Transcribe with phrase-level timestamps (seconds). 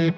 [0.00, 0.14] What's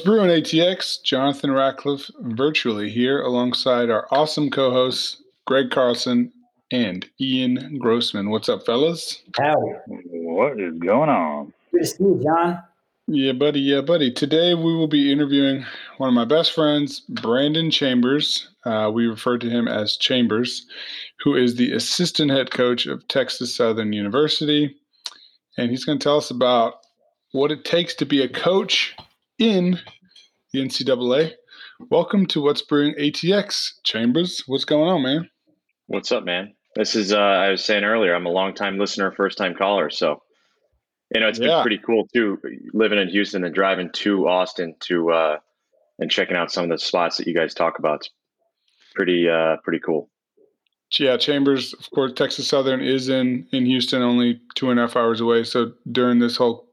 [0.00, 1.02] brewing ATX?
[1.02, 6.32] Jonathan Ratcliffe virtually here alongside our awesome co hosts, Greg Carlson
[6.72, 8.30] and Ian Grossman.
[8.30, 9.22] What's up, fellas?
[9.36, 9.72] Howdy.
[9.86, 11.52] What is going on?
[11.70, 12.62] Good to see you, John.
[13.08, 13.60] Yeah, buddy.
[13.60, 14.10] Yeah, buddy.
[14.10, 15.66] Today we will be interviewing
[15.98, 18.48] one of my best friends, Brandon Chambers.
[18.64, 20.66] Uh, we refer to him as Chambers,
[21.20, 24.76] who is the assistant head coach of Texas Southern University.
[25.56, 26.74] And he's going to tell us about
[27.32, 28.94] what it takes to be a coach
[29.38, 29.78] in
[30.52, 31.32] the NCAA.
[31.90, 34.42] Welcome to What's Brewing ATX, Chambers.
[34.46, 35.30] What's going on, man?
[35.86, 36.54] What's up, man?
[36.76, 38.14] This is uh, I was saying earlier.
[38.14, 39.90] I'm a long time listener, first time caller.
[39.90, 40.22] So,
[41.14, 41.62] you know, it's been Yeah.
[41.62, 42.38] pretty cool too,
[42.74, 45.36] living in Houston and driving to Austin to uh,
[45.98, 47.96] and checking out some of the spots that you guys talk about.
[48.00, 48.10] It's
[48.94, 50.10] pretty uh, pretty cool.
[50.98, 54.96] Yeah, Chambers, of course, Texas Southern is in in Houston, only two and a half
[54.96, 55.44] hours away.
[55.44, 56.68] So during this whole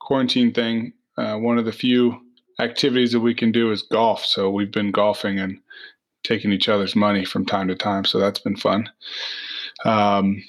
[0.00, 2.20] quarantine thing, uh, one of the few
[2.58, 4.24] activities that we can do is golf.
[4.24, 5.58] So we've been golfing and
[6.24, 8.04] taking each other's money from time to time.
[8.04, 8.88] So that's been fun.
[9.84, 10.42] Um,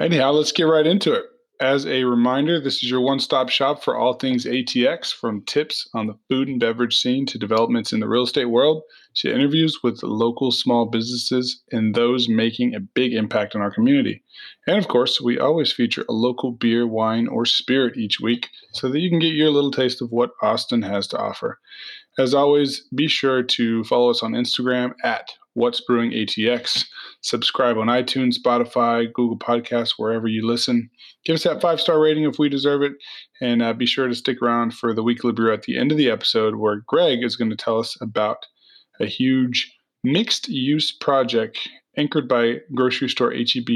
[0.00, 1.24] anyhow, let's get right into it.
[1.60, 5.88] As a reminder, this is your one stop shop for all things ATX, from tips
[5.94, 8.82] on the food and beverage scene to developments in the real estate world
[9.16, 14.22] to interviews with local small businesses and those making a big impact on our community.
[14.66, 18.88] And of course, we always feature a local beer, wine, or spirit each week so
[18.88, 21.60] that you can get your little taste of what Austin has to offer.
[22.18, 26.84] As always, be sure to follow us on Instagram at What's Brewing ATX.
[27.22, 30.90] Subscribe on iTunes, Spotify, Google Podcasts, wherever you listen.
[31.24, 32.92] Give us that five star rating if we deserve it.
[33.40, 35.98] And uh, be sure to stick around for the weekly brew at the end of
[35.98, 38.46] the episode, where Greg is going to tell us about
[39.00, 41.58] a huge mixed use project
[41.96, 43.68] anchored by grocery store HEB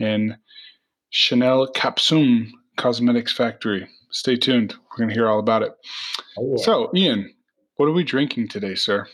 [0.00, 0.36] and
[1.10, 3.88] Chanel Capsum Cosmetics Factory.
[4.10, 4.74] Stay tuned.
[4.90, 5.72] We're going to hear all about it.
[6.38, 6.64] Oh, yeah.
[6.64, 7.32] So, Ian,
[7.76, 9.06] what are we drinking today, sir?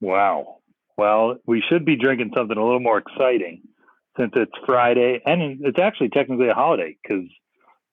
[0.00, 0.58] Wow.
[0.96, 3.62] Well, we should be drinking something a little more exciting
[4.18, 7.24] since it's Friday and it's actually technically a holiday because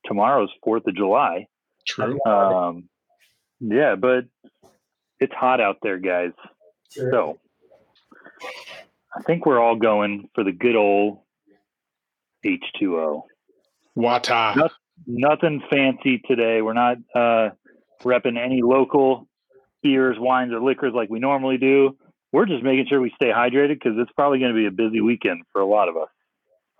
[0.06, 1.46] tomorrow's 4th of July.
[1.86, 2.22] True.
[2.24, 2.88] Um,
[3.60, 4.24] yeah, but
[5.18, 6.32] it's hot out there, guys.
[6.94, 7.10] Sure.
[7.10, 7.38] So
[9.16, 11.18] I think we're all going for the good old
[12.44, 13.22] H2O.
[13.96, 14.56] Wata.
[14.56, 14.72] Noth-
[15.06, 16.62] Nothing fancy today.
[16.62, 17.50] We're not uh,
[18.04, 19.28] repping any local
[19.82, 21.96] beers, wines, or liquors like we normally do.
[22.32, 25.00] We're just making sure we stay hydrated because it's probably going to be a busy
[25.00, 26.08] weekend for a lot of us.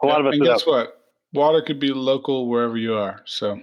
[0.03, 1.01] A lot of us And without guess what?
[1.33, 3.23] Water could be local wherever you are.
[3.25, 3.61] So,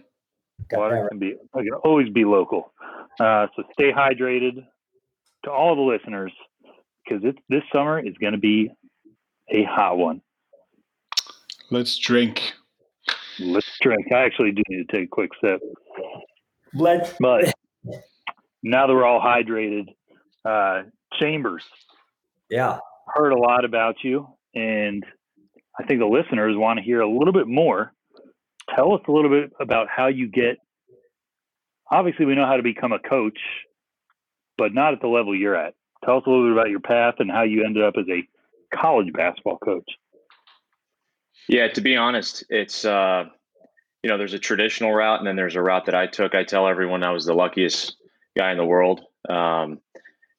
[0.70, 1.10] Got water right.
[1.10, 2.74] can be can always be local.
[3.20, 4.66] Uh, so stay hydrated
[5.46, 6.32] to all the listeners
[7.06, 8.72] because it's this summer is going to be
[9.50, 10.22] a hot one.
[11.72, 12.54] let's drink.
[13.40, 14.12] Let's drink.
[14.12, 15.62] I actually do need to take a quick sip.
[16.74, 17.12] Blood.
[17.20, 17.54] But
[18.64, 19.86] now that we're all hydrated,
[20.46, 20.84] uh,
[21.20, 21.64] Chambers
[22.50, 22.80] Yeah.
[23.08, 25.04] heard a lot about you, and
[25.80, 27.94] I think the listeners want to hear a little bit more.
[28.76, 30.58] Tell us a little bit about how you get.
[31.90, 33.40] Obviously, we know how to become a coach,
[34.60, 35.74] but not at the level you're at.
[36.06, 38.28] Tell us a little bit about your path and how you ended up as a
[38.76, 39.90] college basketball coach.
[41.48, 43.24] Yeah, to be honest, it's uh,
[44.04, 46.36] you know there's a traditional route and then there's a route that I took.
[46.36, 47.96] I tell everyone I was the luckiest
[48.38, 49.02] guy in the world.
[49.28, 49.80] Um,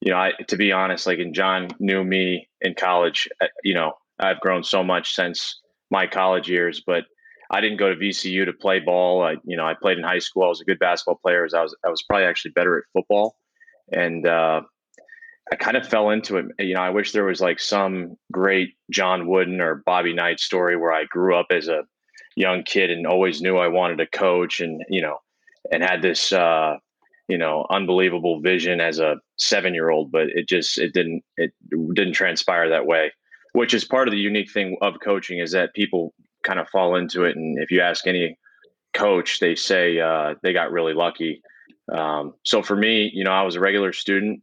[0.00, 3.28] you know, I to be honest, like and John knew me in college.
[3.40, 5.60] uh, You know, I've grown so much since
[5.90, 7.04] my college years, but
[7.50, 9.24] I didn't go to VCU to play ball.
[9.24, 10.44] I, you know, I played in high school.
[10.44, 11.48] I was a good basketball player.
[11.52, 13.34] I was, I was probably actually better at football,
[13.92, 14.62] and uh,
[15.52, 16.46] I kind of fell into it.
[16.58, 20.76] You know, I wish there was like some great John Wooden or Bobby Knight story
[20.76, 21.82] where I grew up as a
[22.36, 25.18] young kid and always knew I wanted to coach, and you know,
[25.72, 26.76] and had this uh,
[27.28, 30.12] you know unbelievable vision as a seven year old.
[30.12, 31.52] But it just it didn't it
[31.94, 33.12] didn't transpire that way.
[33.52, 36.14] Which is part of the unique thing of coaching is that people
[36.44, 38.38] kind of fall into it, and if you ask any
[38.94, 41.42] coach, they say uh, they got really lucky.
[41.90, 44.42] Um, so for me, you know, I was a regular student.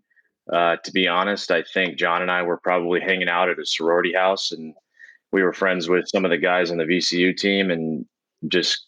[0.52, 3.66] Uh, to be honest, I think John and I were probably hanging out at a
[3.66, 4.74] sorority house, and
[5.32, 8.06] we were friends with some of the guys on the VCU team, and
[8.48, 8.88] just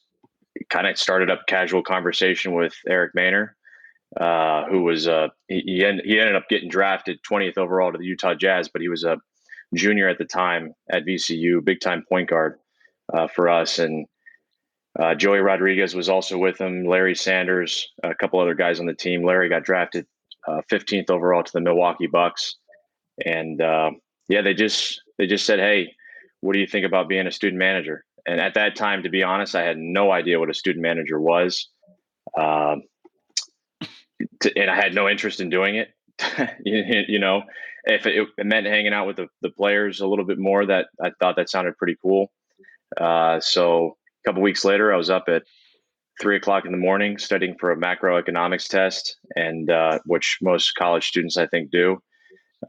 [0.69, 3.49] kind of started up casual conversation with Eric Maynor,
[4.19, 7.97] uh, who was uh, he he, end, he ended up getting drafted 20th overall to
[7.97, 9.17] the Utah Jazz, but he was a
[9.75, 12.57] junior at the time at VCU, big time point guard
[13.13, 14.07] uh, for us, and
[14.97, 16.85] uh, Joey Rodriguez was also with him.
[16.85, 19.23] Larry Sanders, a couple other guys on the team.
[19.23, 20.07] Larry got drafted
[20.47, 22.55] uh, 15th overall to the Milwaukee Bucks,
[23.25, 23.91] and uh,
[24.29, 25.93] yeah, they just they just said, "Hey,
[26.41, 28.05] what do you think about being a student manager?
[28.25, 31.19] And at that time, to be honest, I had no idea what a student manager
[31.19, 31.69] was.
[32.37, 32.83] Um,
[34.41, 35.89] to, and I had no interest in doing it.
[36.65, 37.43] you, you, know,
[37.85, 40.87] if it, it, meant hanging out with the, the players a little bit more, that
[41.01, 42.31] I thought that sounded pretty cool.
[42.99, 43.97] Uh, so
[44.29, 45.41] couple weeks later, I was up at
[46.21, 51.07] three o'clock in the morning studying for a macroeconomics test, and uh, which most college
[51.07, 51.97] students I think do,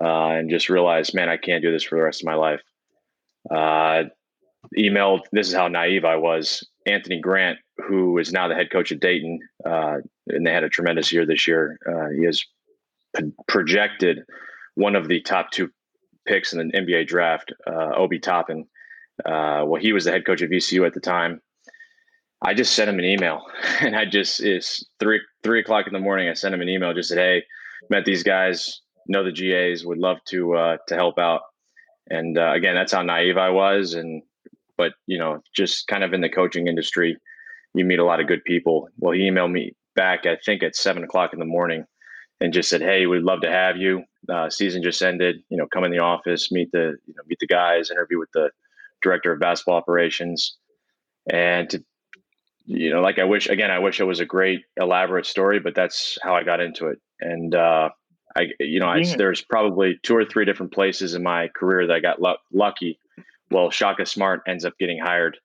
[0.01, 2.63] uh, and just realized, man, I can't do this for the rest of my life.
[3.51, 4.05] Uh,
[4.79, 5.21] emailed.
[5.33, 6.67] This is how naive I was.
[6.87, 9.99] Anthony Grant, who is now the head coach at Dayton, uh,
[10.29, 11.77] and they had a tremendous year this year.
[11.87, 12.43] Uh, he has
[13.15, 14.21] p- projected
[14.77, 15.69] one of the top two
[16.27, 18.65] picks in the NBA draft, uh, Obi Toppin.
[19.27, 21.43] Well, he was the head coach at VCU at the time.
[22.43, 23.43] I just sent him an email,
[23.81, 26.29] and I just it's three three o'clock in the morning.
[26.29, 27.45] I sent him an email, just said, "Hey,
[27.89, 31.43] met these guys, know the GAs, would love to uh, to help out."
[32.09, 34.23] And uh, again, that's how naive I was, and
[34.77, 37.17] but you know, just kind of in the coaching industry,
[37.75, 38.89] you meet a lot of good people.
[38.99, 41.85] Well, he emailed me back, I think at seven o'clock in the morning,
[42.41, 44.05] and just said, "Hey, we'd love to have you.
[44.29, 45.43] Uh, season just ended.
[45.51, 48.31] You know, come in the office, meet the you know meet the guys, interview with
[48.33, 48.51] the
[49.03, 50.57] director of basketball operations,
[51.31, 51.85] and to
[52.67, 55.75] you know, like I wish again, I wish it was a great elaborate story, but
[55.75, 56.99] that's how I got into it.
[57.21, 57.91] And uh,
[58.37, 61.95] I, you know, I, there's probably two or three different places in my career that
[61.95, 62.99] I got l- lucky
[63.51, 65.39] well, Shaka Smart ends up getting hired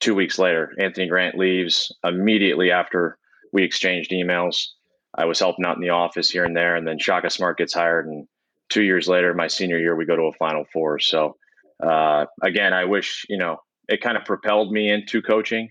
[0.00, 0.74] two weeks later.
[0.78, 3.18] Anthony Grant leaves immediately after
[3.52, 4.66] we exchanged emails.
[5.14, 7.72] I was helping out in the office here and there, and then Shaka Smart gets
[7.72, 8.06] hired.
[8.06, 8.28] And
[8.68, 10.98] two years later, my senior year, we go to a Final Four.
[10.98, 11.36] So
[11.82, 13.58] uh, again, I wish you know
[13.88, 15.70] it kind of propelled me into coaching,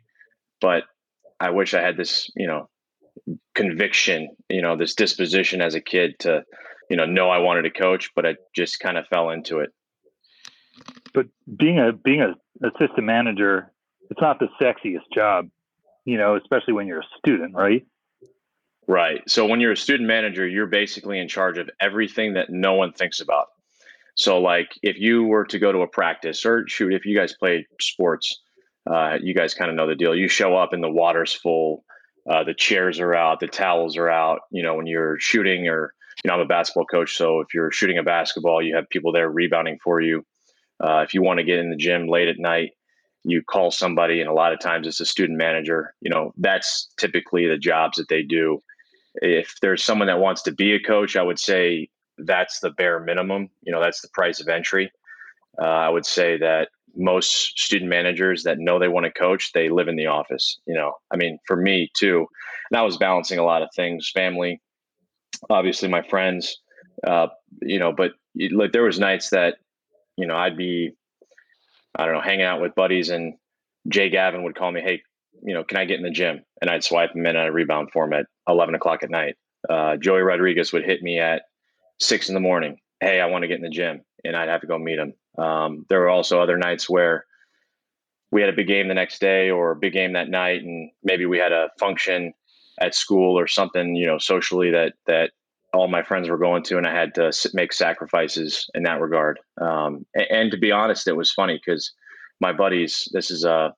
[0.61, 0.83] but
[1.39, 2.69] I wish I had this you know
[3.53, 6.43] conviction, you know, this disposition as a kid to
[6.89, 9.71] you know know I wanted to coach, but I just kind of fell into it
[11.13, 12.35] but being a being a
[12.67, 13.71] assistant manager,
[14.09, 15.49] it's not the sexiest job,
[16.03, 17.85] you know, especially when you're a student, right?
[18.87, 19.27] Right.
[19.27, 22.93] So when you're a student manager, you're basically in charge of everything that no one
[22.93, 23.47] thinks about.
[24.15, 27.33] So like if you were to go to a practice or shoot, if you guys
[27.33, 28.41] play sports,
[28.89, 30.15] uh, you guys kind of know the deal.
[30.15, 31.83] You show up and the water's full,
[32.29, 34.41] uh, the chairs are out, the towels are out.
[34.51, 35.93] You know, when you're shooting or
[36.23, 39.11] you know, I'm a basketball coach, so if you're shooting a basketball, you have people
[39.11, 40.25] there rebounding for you.
[40.83, 42.71] Uh, if you want to get in the gym late at night,
[43.23, 45.93] you call somebody, and a lot of times it's a student manager.
[46.01, 48.61] You know, that's typically the jobs that they do.
[49.15, 52.99] If there's someone that wants to be a coach, I would say that's the bare
[52.99, 53.49] minimum.
[53.63, 54.91] You know, that's the price of entry.
[55.59, 59.69] Uh, I would say that most student managers that know they want to coach, they
[59.69, 60.59] live in the office.
[60.65, 62.25] You know, I mean, for me too,
[62.71, 64.61] and I was balancing a lot of things, family,
[65.49, 66.57] obviously my friends,
[67.05, 67.27] uh,
[67.61, 68.11] you know, but
[68.51, 69.55] like there was nights that
[70.17, 70.91] you know, I'd be,
[71.97, 73.35] I don't know, hanging out with buddies and
[73.87, 75.01] Jay Gavin would call me, Hey,
[75.43, 76.43] you know, can I get in the gym?
[76.61, 79.35] And I'd swipe him in a rebound form at 11 o'clock at night.
[79.69, 81.43] Uh, Joey Rodriguez would hit me at
[81.99, 82.77] six in the morning.
[83.01, 85.13] Hey, I want to get in the gym and I'd have to go meet him.
[85.37, 87.25] Um, there were also other nights where
[88.31, 90.61] we had a big game the next day or a big game that night.
[90.61, 92.33] And maybe we had a function
[92.81, 95.31] at school or something, you know, socially that, that
[95.73, 99.39] all my friends were going to, and I had to make sacrifices in that regard.
[99.61, 101.91] Um, and, and, to be honest, it was funny because
[102.41, 103.73] my buddies, this is a,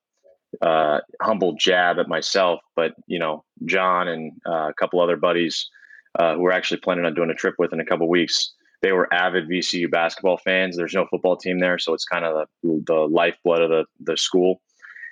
[1.21, 5.69] humble jab at myself, but you know, John and uh, a couple other buddies
[6.17, 8.53] uh, who were actually planning on doing a trip with in a couple weeks.
[8.81, 10.77] They were avid VCU basketball fans.
[10.77, 14.17] There's no football team there, so it's kind of the, the lifeblood of the the
[14.17, 14.61] school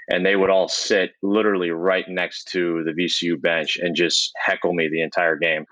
[0.08, 4.74] and they would all sit literally right next to the VCU bench and just heckle
[4.74, 5.66] me the entire game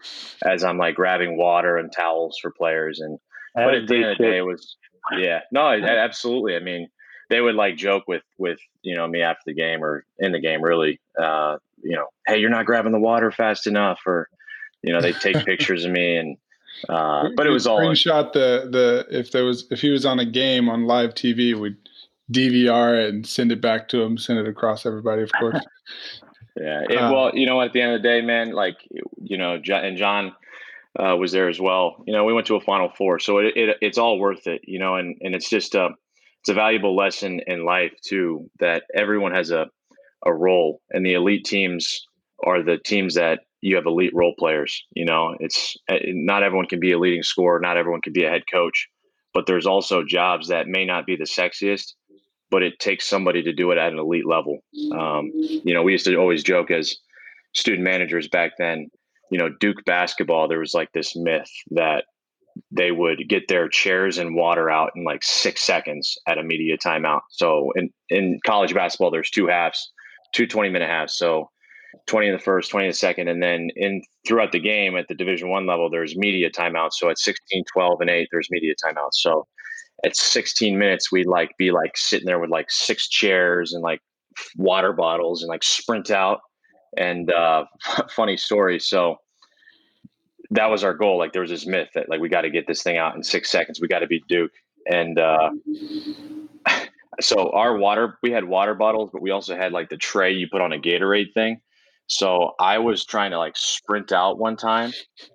[0.44, 3.00] as I'm like grabbing water and towels for players.
[3.00, 3.20] And
[3.56, 4.78] as but at the end of the day, it was
[5.18, 6.56] yeah, no, absolutely.
[6.56, 6.88] I mean,
[7.30, 10.40] they would like joke with with you know me after the game or in the
[10.40, 11.00] game, really.
[11.22, 14.30] Uh, you know, hey, you're not grabbing the water fast enough, or
[14.82, 16.38] you know, they take pictures of me and.
[16.90, 20.20] Uh, but it was all screenshot the the if there was if he was on
[20.20, 21.78] a game on live TV, we'd
[22.32, 25.64] DVR it and send it back to him, send it across everybody, of course.
[26.60, 26.84] yeah.
[26.90, 28.78] It, uh, well, you know, at the end of the day, man, like,
[29.22, 30.34] you know, and John
[31.00, 32.04] uh, was there as well.
[32.06, 34.62] You know, we went to a Final Four, so it, it it's all worth it.
[34.64, 35.90] You know, and and it's just a
[36.42, 39.70] it's a valuable lesson in life too that everyone has a
[40.26, 42.08] a role, and the elite teams
[42.46, 44.84] are the teams that you have elite role players.
[44.94, 48.26] You know, it's eh, not everyone can be a leading scorer, not everyone can be
[48.26, 48.90] a head coach,
[49.34, 51.94] but there's also jobs that may not be the sexiest,
[52.52, 54.60] but it takes somebody to do it at an elite level.
[54.92, 56.98] Um, you know, we used to always joke as
[57.56, 58.90] student managers back then,
[59.32, 62.04] you know, Duke basketball, there was like this myth that
[62.70, 66.78] they would get their chairs and water out in like six seconds at a media
[66.78, 67.22] timeout.
[67.30, 69.92] So in, in college basketball, there's two halves,
[70.34, 71.16] two 20 minute halves.
[71.16, 71.50] So
[72.08, 73.28] 20 in the first, 20 in the second.
[73.28, 76.94] And then in throughout the game at the division one level, there's media timeouts.
[76.94, 79.14] So at 16, 12 and eight, there's media timeouts.
[79.14, 79.48] So
[80.06, 84.00] at 16 minutes, we'd like be like sitting there with like six chairs and like
[84.58, 86.40] water bottles and like sprint out
[86.98, 87.66] and uh
[88.10, 88.80] funny story.
[88.80, 89.18] So
[90.52, 91.18] that was our goal.
[91.18, 93.24] Like there was this myth that like we got to get this thing out in
[93.24, 93.80] six seconds.
[93.82, 94.52] We got to beat Duke.
[94.86, 95.50] And uh,
[97.22, 100.48] so our water, we had water bottles, but we also had like the tray you
[100.52, 101.60] put on a Gatorade thing.
[102.18, 104.94] So I was trying to like sprint out one time,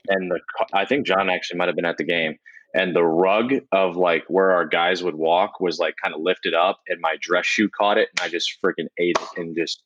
[0.09, 0.41] and the
[0.73, 2.37] I think John actually might have been at the game,
[2.73, 6.55] and the rug of like where our guys would walk was like kind of lifted
[6.55, 9.83] up, and my dress shoe caught it, and I just freaking ate it and just.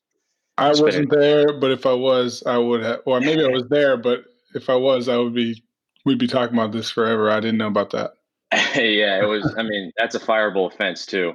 [0.55, 2.99] I wasn't there, but if I was, I would have.
[3.05, 5.63] Or maybe I was there, but if I was, I would be.
[6.05, 7.31] We'd be talking about this forever.
[7.31, 8.11] I didn't know about that.
[8.51, 9.51] yeah, it was.
[9.57, 11.33] I mean, that's a fireable offense too.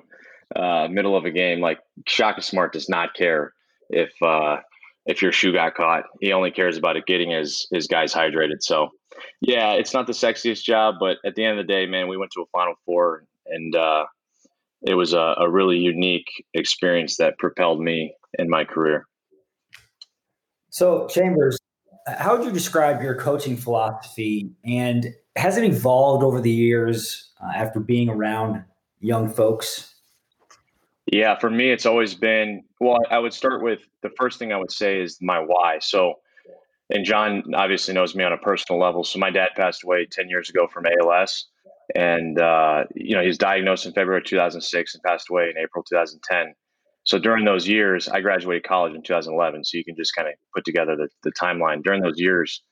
[0.55, 3.55] Uh, middle of a game, like Shaka Smart does not care
[3.91, 4.59] if uh,
[5.09, 6.05] if your shoe got caught.
[6.21, 8.61] He only cares about it getting his his guys hydrated.
[8.61, 8.91] So,
[9.41, 12.17] yeah, it's not the sexiest job, but at the end of the day, man, we
[12.17, 14.05] went to a Final Four, and uh,
[14.83, 19.07] it was a, a really unique experience that propelled me in my career.
[20.71, 21.59] So, Chambers,
[22.07, 27.53] how would you describe your coaching philosophy and has it evolved over the years uh,
[27.57, 28.63] after being around
[29.01, 29.95] young folks?
[31.11, 32.99] Yeah, for me, it's always been well.
[33.11, 35.79] I would start with the first thing I would say is my why.
[35.81, 36.15] So,
[36.91, 39.05] and John obviously knows me on a personal level.
[39.05, 41.47] So, my dad passed away 10 years ago from ALS.
[41.95, 45.83] And, uh, you know, he was diagnosed in February 2006 and passed away in April
[45.83, 46.55] 2010.
[47.05, 49.65] So during those years, I graduated college in 2011.
[49.65, 51.83] So you can just kind of put together the, the timeline.
[51.83, 52.63] During those years,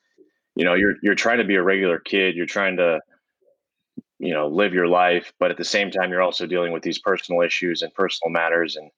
[0.55, 2.35] you know, you're you're trying to be a regular kid.
[2.35, 2.99] You're trying to,
[4.19, 6.99] you know, live your life, but at the same time, you're also dealing with these
[6.99, 8.75] personal issues and personal matters.
[8.75, 8.89] And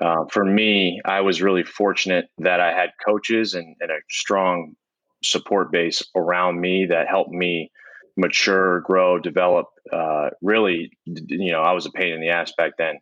[0.00, 4.74] uh, for me, I was really fortunate that I had coaches and, and a strong
[5.22, 7.70] support base around me that helped me
[8.16, 9.66] mature, grow, develop.
[9.92, 12.98] Uh, really, you know, I was a pain in the ass back then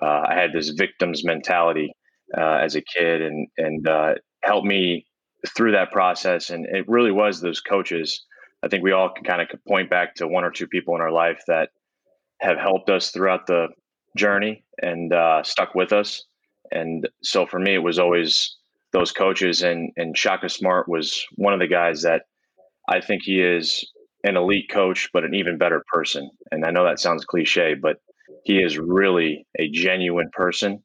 [0.00, 1.92] uh, I had this victim's mentality
[2.36, 5.06] uh, as a kid, and and uh, helped me
[5.56, 6.50] through that process.
[6.50, 8.24] And it really was those coaches.
[8.62, 11.00] I think we all can kind of point back to one or two people in
[11.00, 11.70] our life that
[12.40, 13.68] have helped us throughout the
[14.16, 16.24] journey and uh, stuck with us.
[16.70, 18.56] And so for me, it was always
[18.92, 22.22] those coaches, and and Shaka Smart was one of the guys that
[22.88, 23.84] I think he is
[24.24, 26.30] an elite coach, but an even better person.
[26.50, 27.96] And I know that sounds cliche, but
[28.44, 30.82] he is really a genuine person.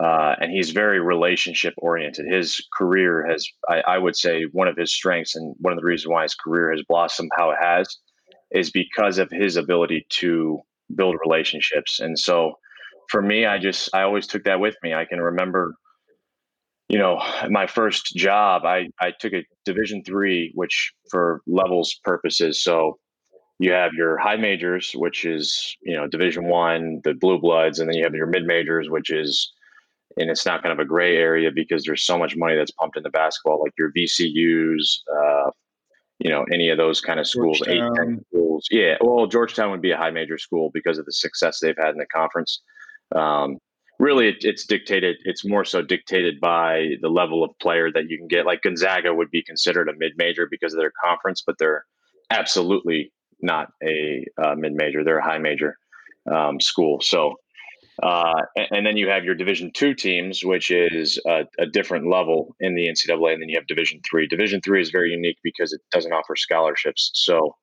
[0.00, 2.24] Uh, and he's very relationship oriented.
[2.26, 5.84] His career has, I, I, would say, one of his strengths, and one of the
[5.84, 7.98] reasons why his career has blossomed how it has,
[8.52, 10.60] is because of his ability to
[10.94, 12.00] build relationships.
[12.00, 12.54] And so,
[13.10, 14.94] for me, I just, I always took that with me.
[14.94, 15.74] I can remember,
[16.88, 18.64] you know, my first job.
[18.64, 22.98] I I took a Division three, which for levels purposes, so
[23.58, 27.88] you have your high majors, which is you know Division One, the blue bloods, and
[27.90, 29.52] then you have your mid majors, which is
[30.16, 32.96] and it's not kind of a gray area because there's so much money that's pumped
[32.96, 35.50] into basketball, like your VCUs, uh,
[36.18, 38.66] you know, any of those kind of schools, eight, 10 schools.
[38.70, 41.90] Yeah, well, Georgetown would be a high major school because of the success they've had
[41.90, 42.62] in the conference.
[43.14, 43.58] Um,
[43.98, 45.16] really, it, it's dictated.
[45.24, 48.46] It's more so dictated by the level of player that you can get.
[48.46, 51.84] Like Gonzaga would be considered a mid major because of their conference, but they're
[52.30, 55.76] absolutely not a uh, mid major; they're a high major
[56.30, 57.00] um, school.
[57.00, 57.34] So,
[58.02, 62.08] uh, and, and, then you have your Division two teams, which is a, a, different
[62.08, 64.26] level in the NCAA, and then you have Division three.
[64.26, 67.10] Division three is very unique because it doesn't offer scholarships.
[67.14, 67.54] So,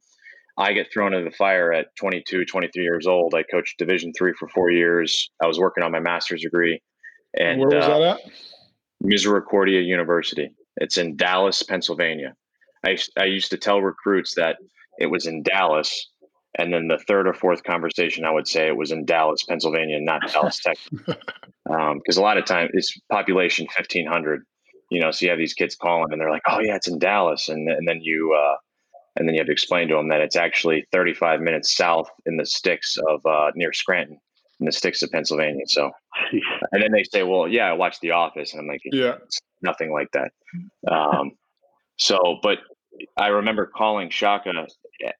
[0.59, 3.33] I get thrown into the fire at 22, 23 years old.
[3.33, 5.31] I coached Division three for four years.
[5.41, 6.81] I was working on my master's degree.
[7.37, 8.19] And where was uh, that at?
[9.01, 10.49] Misericordia University.
[10.75, 12.35] It's in Dallas, Pennsylvania.
[12.85, 14.57] I, I used to tell recruits that
[14.99, 16.09] it was in Dallas.
[16.57, 19.99] And then the third or fourth conversation, I would say it was in Dallas, Pennsylvania,
[20.01, 20.89] not Dallas, Texas.
[21.05, 24.43] Because um, a lot of times it's population 1500,
[24.89, 26.97] you know, so you have these kids calling and they're like, oh, yeah, it's in
[26.97, 27.49] Dallas.
[27.49, 28.55] And, and then you, uh,
[29.15, 32.37] and then you have to explain to them that it's actually 35 minutes south in
[32.37, 34.19] the sticks of uh, near Scranton
[34.59, 35.65] in the sticks of Pennsylvania.
[35.67, 35.91] So,
[36.71, 38.53] and then they say, well, yeah, I watched The Office.
[38.53, 39.15] And I'm like, yeah,
[39.61, 40.31] nothing like that.
[40.91, 41.31] Um,
[41.97, 42.59] so, but
[43.17, 44.51] I remember calling Shaka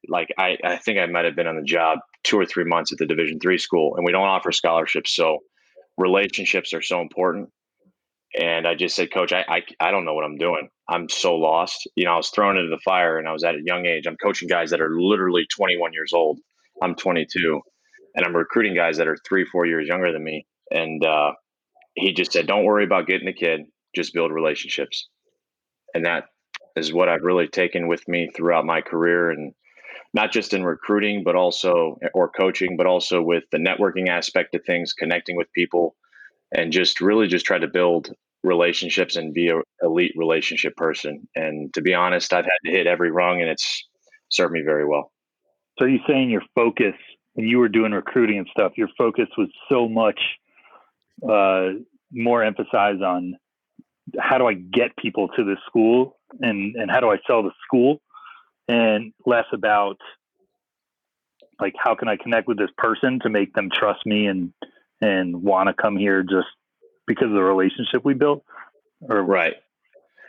[0.07, 2.91] like I, I think I might have been on the job two or three months
[2.91, 5.39] at the Division three school, and we don't offer scholarships, so
[5.97, 7.49] relationships are so important.
[8.39, 10.69] And I just said, Coach, I, I, I don't know what I'm doing.
[10.87, 11.87] I'm so lost.
[11.95, 14.05] You know, I was thrown into the fire and I was at a young age.
[14.05, 16.39] I'm coaching guys that are literally 21 years old.
[16.81, 17.59] I'm 22
[18.15, 20.45] and I'm recruiting guys that are three, four years younger than me.
[20.71, 21.31] And uh,
[21.95, 23.61] he just said, don't worry about getting a kid,
[23.95, 25.09] just build relationships.
[25.93, 26.25] And that
[26.75, 29.53] is what I've really taken with me throughout my career and
[30.13, 34.63] not just in recruiting, but also, or coaching, but also with the networking aspect of
[34.65, 35.95] things, connecting with people
[36.51, 38.13] and just really just try to build
[38.43, 41.27] relationships and be a elite relationship person.
[41.35, 43.87] And to be honest, I've had to hit every rung and it's
[44.29, 45.11] served me very well.
[45.77, 46.95] So you're saying your focus
[47.33, 50.19] when you were doing recruiting and stuff, your focus was so much
[51.27, 51.69] uh,
[52.11, 53.35] more emphasized on
[54.19, 57.51] how do I get people to this school and and how do I sell the
[57.65, 58.01] school,
[58.69, 59.97] and less about
[61.59, 64.53] like how can I connect with this person to make them trust me and
[65.01, 66.47] and want to come here just
[67.07, 68.43] because of the relationship we built?
[69.01, 69.55] Or right.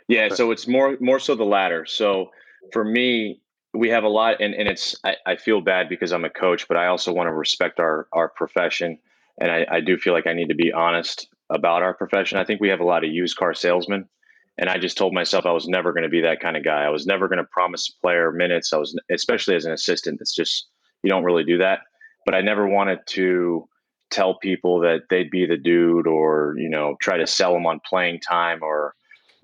[0.07, 1.85] Yeah so it's more more so the latter.
[1.85, 2.31] So
[2.73, 3.39] for me
[3.73, 6.67] we have a lot and, and it's I, I feel bad because i'm a coach
[6.67, 8.99] but i also want to respect our our profession
[9.39, 12.37] and I, I do feel like i need to be honest about our profession.
[12.37, 14.07] I think we have a lot of used car salesmen
[14.57, 16.83] and i just told myself i was never going to be that kind of guy.
[16.83, 18.73] I was never going to promise a player minutes.
[18.73, 20.67] I was especially as an assistant it's just
[21.03, 21.79] you don't really do that.
[22.25, 23.67] But i never wanted to
[24.11, 27.79] tell people that they'd be the dude or you know try to sell them on
[27.87, 28.93] playing time or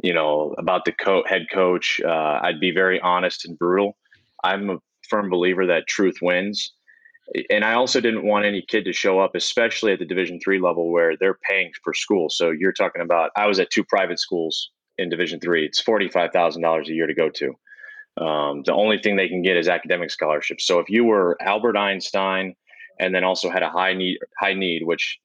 [0.04, 2.02] you know about the co- head coach.
[2.06, 3.98] Uh, i'd be very honest and brutal.
[4.44, 4.78] I'm a
[5.10, 6.74] firm believer that truth wins.
[7.50, 10.60] And i also didn't want any kid to show up especially at the division three
[10.60, 12.30] level where they're paying for school.
[12.30, 16.88] So you're talking about i was at two private schools in division three it's $45000
[16.88, 17.54] a year to go to.
[18.24, 20.66] Um, the only thing they can get is academic scholarships.
[20.66, 22.56] So if you were albert einstein
[23.00, 25.20] and then also had a high need high need which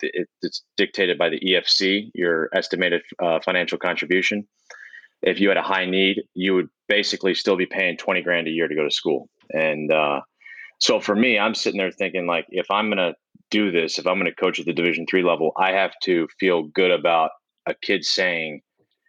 [0.00, 4.46] it, it's dictated by the efc your estimated uh, financial contribution
[5.22, 8.50] if you had a high need you would basically still be paying 20 grand a
[8.50, 9.28] year to go to school.
[9.50, 10.20] And uh,
[10.78, 13.14] so for me i'm sitting there thinking like if i'm going to
[13.50, 16.26] do this if i'm going to coach at the division three level i have to
[16.38, 17.30] feel good about
[17.66, 18.60] a kid saying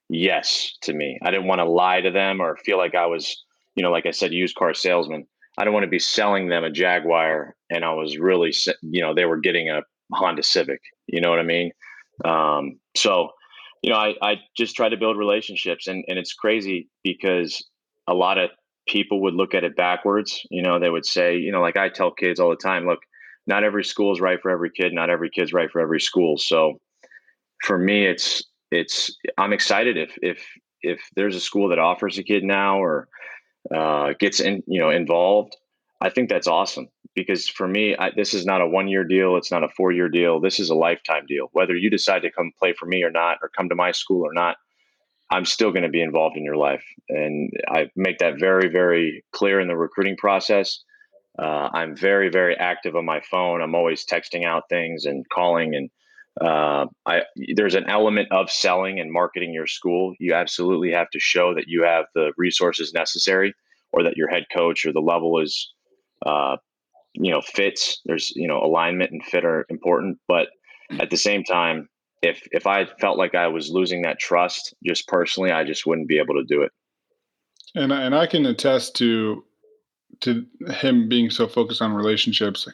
[0.10, 3.44] yes to me i didn't want to lie to them or feel like i was
[3.76, 5.26] you know like i said used car salesman
[5.60, 9.14] I don't want to be selling them a Jaguar, and I was really, you know,
[9.14, 9.82] they were getting a
[10.14, 10.80] Honda Civic.
[11.08, 11.72] You know what I mean?
[12.24, 13.32] Um, so,
[13.84, 17.62] you know, I, I just try to build relationships, and and it's crazy because
[18.08, 18.52] a lot of
[18.88, 20.40] people would look at it backwards.
[20.50, 23.00] You know, they would say, you know, like I tell kids all the time, look,
[23.46, 24.94] not every school is right for every kid.
[24.94, 26.38] Not every kid's right for every school.
[26.38, 26.80] So,
[27.66, 30.46] for me, it's it's I'm excited if if
[30.82, 33.08] if there's a school that offers a kid now or
[33.74, 35.56] uh, gets in, you know, involved,
[36.02, 39.36] I think that's awesome because for me, I, this is not a one year deal.
[39.36, 40.40] It's not a four year deal.
[40.40, 41.50] This is a lifetime deal.
[41.52, 44.26] Whether you decide to come play for me or not, or come to my school
[44.26, 44.56] or not,
[45.30, 46.84] I'm still going to be involved in your life.
[47.10, 50.80] And I make that very, very clear in the recruiting process.
[51.38, 53.62] Uh, I'm very, very active on my phone.
[53.62, 55.90] I'm always texting out things and calling and
[56.42, 57.22] uh, I,
[57.56, 60.14] there's an element of selling and marketing your school.
[60.20, 63.54] You absolutely have to show that you have the resources necessary,
[63.92, 65.74] or that your head coach or the level is,
[66.26, 66.58] uh,
[67.14, 68.02] you know, fits.
[68.06, 70.48] There's you know alignment and fit are important, but
[71.00, 71.90] at the same time,
[72.22, 76.08] if if I felt like I was losing that trust, just personally, I just wouldn't
[76.08, 76.72] be able to do it.
[77.76, 79.44] And and I can attest to
[80.22, 82.68] to him being so focused on relationships.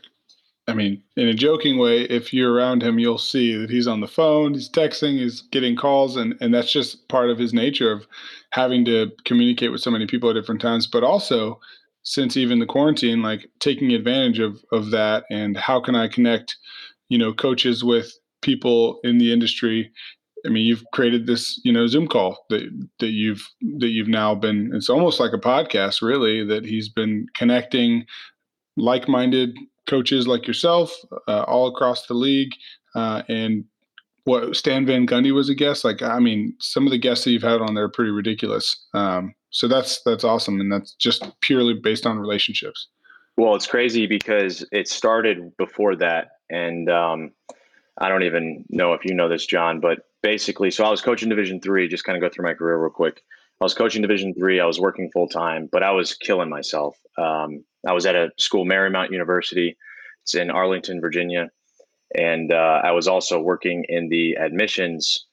[0.68, 4.02] I mean, in a joking way, if you're around him, you'll see that he's on
[4.02, 7.92] the phone, he's texting, he's getting calls, and and that's just part of his nature
[7.92, 8.08] of
[8.52, 10.88] having to communicate with so many people at different times.
[10.88, 11.60] But also,
[12.02, 16.58] since even the quarantine, like taking advantage of of that, and how can I connect,
[17.10, 19.92] you know, coaches with people in the industry.
[20.46, 22.64] I mean, you've created this, you know, Zoom call that
[23.00, 23.48] that you've
[23.80, 24.72] that you've now been.
[24.74, 28.06] It's almost like a podcast, really, that he's been connecting
[28.78, 29.56] like-minded
[29.88, 30.94] coaches like yourself
[31.28, 32.52] uh, all across the league.
[32.96, 33.66] Uh, and
[34.26, 35.86] what Stan Van Gundy was a guest.
[35.86, 38.76] Like, I mean, some of the guests that you've had on there are pretty ridiculous.
[38.94, 42.88] Um, so that's that's awesome, and that's just purely based on relationships.
[43.38, 47.32] Well, it's crazy because it started before that, and um,
[48.00, 51.30] I don't even know if you know this, John, but basically, so I was coaching
[51.30, 51.88] Division three.
[51.88, 53.22] Just kind of go through my career real quick.
[53.62, 54.60] I was coaching Division three.
[54.60, 56.98] I was working full time, but I was killing myself.
[57.18, 59.78] Um, I was at a school, Marymount University.
[60.24, 61.50] It's in Arlington, Virginia,
[62.16, 65.26] and uh, I was also working in the admissions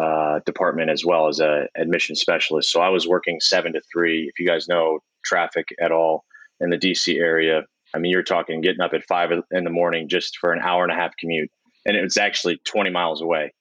[0.00, 2.70] uh, department as well as a admission specialist.
[2.70, 4.28] So I was working seven to three.
[4.32, 6.24] If you guys know traffic at all
[6.60, 7.64] in the DC area,
[7.94, 10.82] I mean, you're talking getting up at five in the morning just for an hour
[10.84, 11.50] and a half commute,
[11.86, 13.52] and it was actually 20 miles away.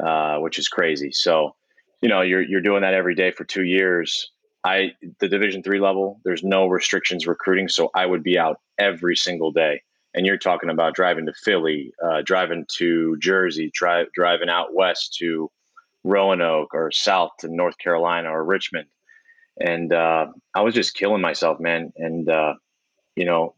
[0.00, 1.10] uh, which is crazy.
[1.12, 1.54] So,
[2.02, 4.30] you know, you're you're doing that every day for two years.
[4.64, 9.16] I the Division three level, there's no restrictions recruiting, so I would be out every
[9.16, 9.82] single day.
[10.14, 15.16] And you're talking about driving to Philly, uh, driving to Jersey, dri- driving out west
[15.20, 15.50] to
[16.04, 18.88] Roanoke or south to North Carolina or Richmond,
[19.58, 21.92] and uh, I was just killing myself, man.
[21.96, 22.54] And uh,
[23.16, 23.54] you know,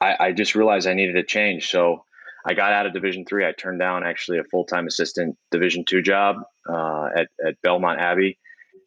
[0.00, 2.04] I, I just realized I needed a change, so
[2.46, 3.46] I got out of Division three.
[3.46, 6.36] I turned down actually a full time assistant Division two job
[6.68, 8.38] uh, at at Belmont Abbey,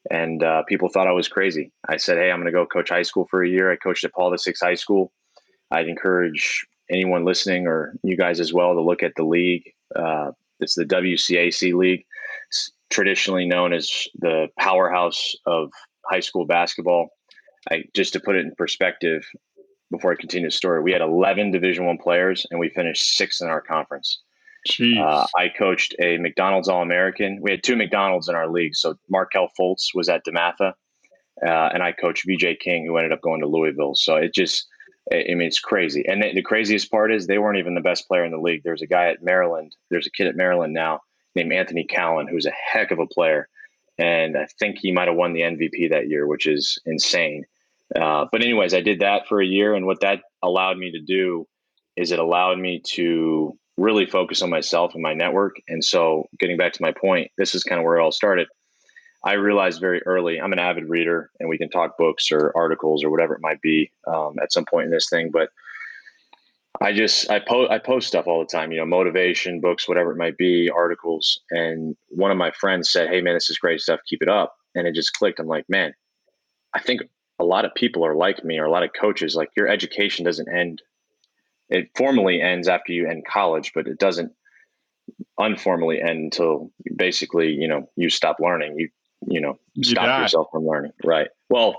[0.09, 1.71] and uh, people thought I was crazy.
[1.87, 4.03] I said, "Hey, I'm going to go coach high school for a year." I coached
[4.03, 5.11] at Paul the Sixth High School.
[5.71, 9.63] I'd encourage anyone listening or you guys as well to look at the league.
[9.95, 12.05] Uh, it's the WCAC league,
[12.47, 15.71] it's traditionally known as the powerhouse of
[16.09, 17.09] high school basketball.
[17.71, 19.25] I, just to put it in perspective,
[19.91, 23.41] before I continue the story, we had 11 Division One players, and we finished sixth
[23.41, 24.21] in our conference.
[25.00, 27.39] Uh, I coached a McDonald's All American.
[27.41, 28.76] We had two McDonald's in our league.
[28.76, 30.74] So Markelle Fultz was at DeMatha,
[31.45, 33.95] uh, and I coached VJ King, who ended up going to Louisville.
[33.95, 34.65] So it just,
[35.12, 36.04] I mean, it's crazy.
[36.08, 38.63] And the, the craziest part is they weren't even the best player in the league.
[38.63, 39.76] There's a guy at Maryland.
[39.91, 41.02] There's a kid at Maryland now
[41.36, 43.48] named Anthony Cowan, who's a heck of a player.
[43.98, 47.45] And I think he might have won the MVP that year, which is insane.
[47.93, 51.02] Uh, but anyways, I did that for a year, and what that allowed me to
[51.02, 51.48] do
[51.95, 55.56] is it allowed me to really focus on myself and my network.
[55.67, 58.48] And so, getting back to my point, this is kind of where it all started.
[59.24, 63.04] I realized very early I'm an avid reader, and we can talk books or articles
[63.04, 65.30] or whatever it might be um, at some point in this thing.
[65.32, 65.50] But
[66.82, 70.12] I just I post I post stuff all the time, you know, motivation books, whatever
[70.12, 71.39] it might be, articles.
[71.52, 74.00] And one of my friends said, "Hey, man, this is great stuff.
[74.08, 75.39] Keep it up." And it just clicked.
[75.39, 75.93] I'm like, man,
[76.74, 77.02] I think
[77.39, 80.26] a lot of people are like me or a lot of coaches like your education
[80.26, 80.82] doesn't end.
[81.69, 84.32] It formally ends after you end college but it doesn't
[85.39, 88.76] unformally end until basically you know you stop learning.
[88.78, 88.89] You
[89.28, 90.93] you know stop yourself from learning.
[91.04, 91.30] Right.
[91.50, 91.76] Well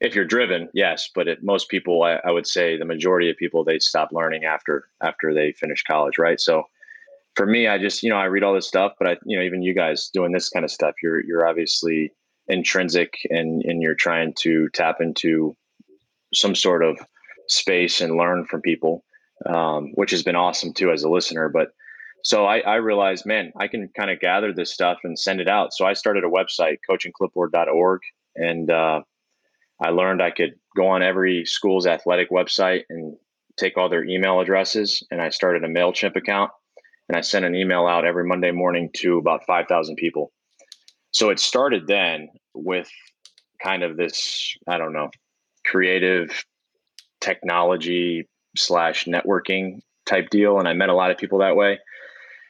[0.00, 3.36] if you're driven yes but it, most people I, I would say the majority of
[3.36, 6.40] people they stop learning after after they finish college right?
[6.40, 6.64] So
[7.38, 9.44] for me i just you know i read all this stuff but i you know
[9.44, 12.12] even you guys doing this kind of stuff you're you're obviously
[12.48, 15.56] intrinsic and and you're trying to tap into
[16.34, 16.98] some sort of
[17.48, 19.04] space and learn from people
[19.46, 21.48] um, which has been awesome too as a listener.
[21.48, 21.68] But
[22.24, 25.48] so I, I realized man i can kind of gather this stuff and send it
[25.48, 25.72] out.
[25.72, 28.00] So i started a website coachingclipboard.org
[28.36, 29.02] and uh,
[29.80, 33.16] i learned i could go on every school's athletic website and
[33.56, 36.50] take all their email addresses and i started a mailchimp account
[37.08, 40.32] and i sent an email out every monday morning to about 5000 people
[41.10, 42.90] so it started then with
[43.62, 45.10] kind of this i don't know
[45.64, 46.44] creative
[47.20, 51.78] technology slash networking type deal and i met a lot of people that way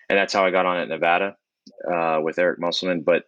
[0.09, 1.37] and that's how i got on at nevada
[1.90, 3.25] uh, with eric musselman but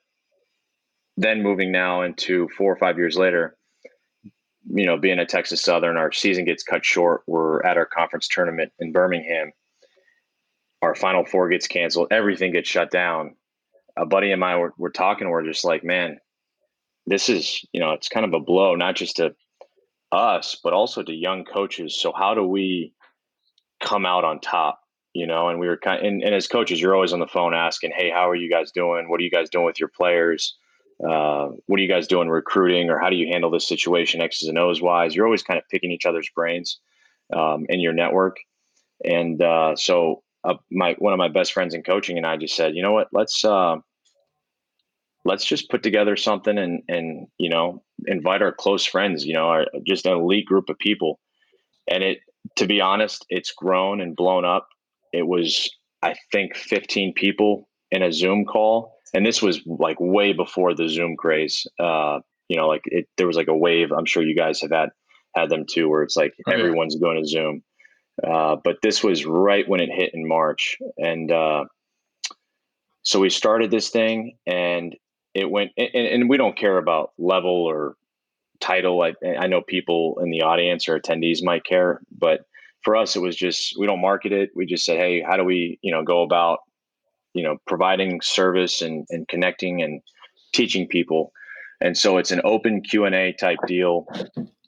[1.16, 3.56] then moving now into four or five years later
[4.72, 8.28] you know being a texas southern our season gets cut short we're at our conference
[8.28, 9.52] tournament in birmingham
[10.82, 13.34] our final four gets canceled everything gets shut down
[13.96, 15.28] a buddy and I were, were talking.
[15.28, 16.18] We're just like, man,
[17.06, 19.34] this is you know, it's kind of a blow, not just to
[20.12, 22.00] us, but also to young coaches.
[22.00, 22.92] So how do we
[23.80, 24.80] come out on top?
[25.12, 27.26] You know, and we were kind of, and, and as coaches, you're always on the
[27.26, 29.08] phone asking, "Hey, how are you guys doing?
[29.08, 30.56] What are you guys doing with your players?
[31.04, 34.48] Uh, what are you guys doing recruiting, or how do you handle this situation X's
[34.48, 36.78] and O's wise?" You're always kind of picking each other's brains
[37.34, 38.36] um, in your network,
[39.04, 42.56] and uh, so uh, my one of my best friends in coaching and I just
[42.56, 43.76] said, you know what, let's uh,
[45.24, 49.48] let's just put together something and and you know invite our close friends, you know,
[49.48, 51.20] our, just an elite group of people.
[51.90, 52.18] And it,
[52.56, 54.68] to be honest, it's grown and blown up.
[55.12, 55.70] It was
[56.02, 60.88] I think 15 people in a Zoom call, and this was like way before the
[60.88, 61.66] Zoom craze.
[61.78, 63.92] Uh, you know, like it, there was like a wave.
[63.92, 64.90] I'm sure you guys have had
[65.36, 67.62] had them too, where it's like oh, everyone's going to Zoom.
[68.26, 70.78] Uh, but this was right when it hit in March.
[70.98, 71.64] And uh,
[73.02, 74.94] so we started this thing and
[75.34, 77.94] it went, and, and, we don't care about level or
[78.60, 79.02] title.
[79.02, 82.40] I, I know people in the audience or attendees might care, but
[82.82, 84.50] for us, it was just, we don't market it.
[84.54, 86.58] We just said, Hey, how do we, you know, go about,
[87.32, 90.02] you know, providing service and, and connecting and
[90.52, 91.32] teaching people.
[91.80, 94.06] And so it's an open Q and A type deal.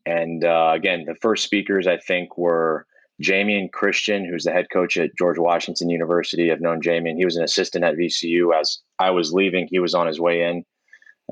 [0.07, 2.87] And uh, again, the first speakers I think were
[3.21, 6.51] Jamion Christian, who's the head coach at George Washington University.
[6.51, 9.69] I've known Jamie, and He was an assistant at VCU as I was leaving.
[9.71, 10.65] He was on his way in.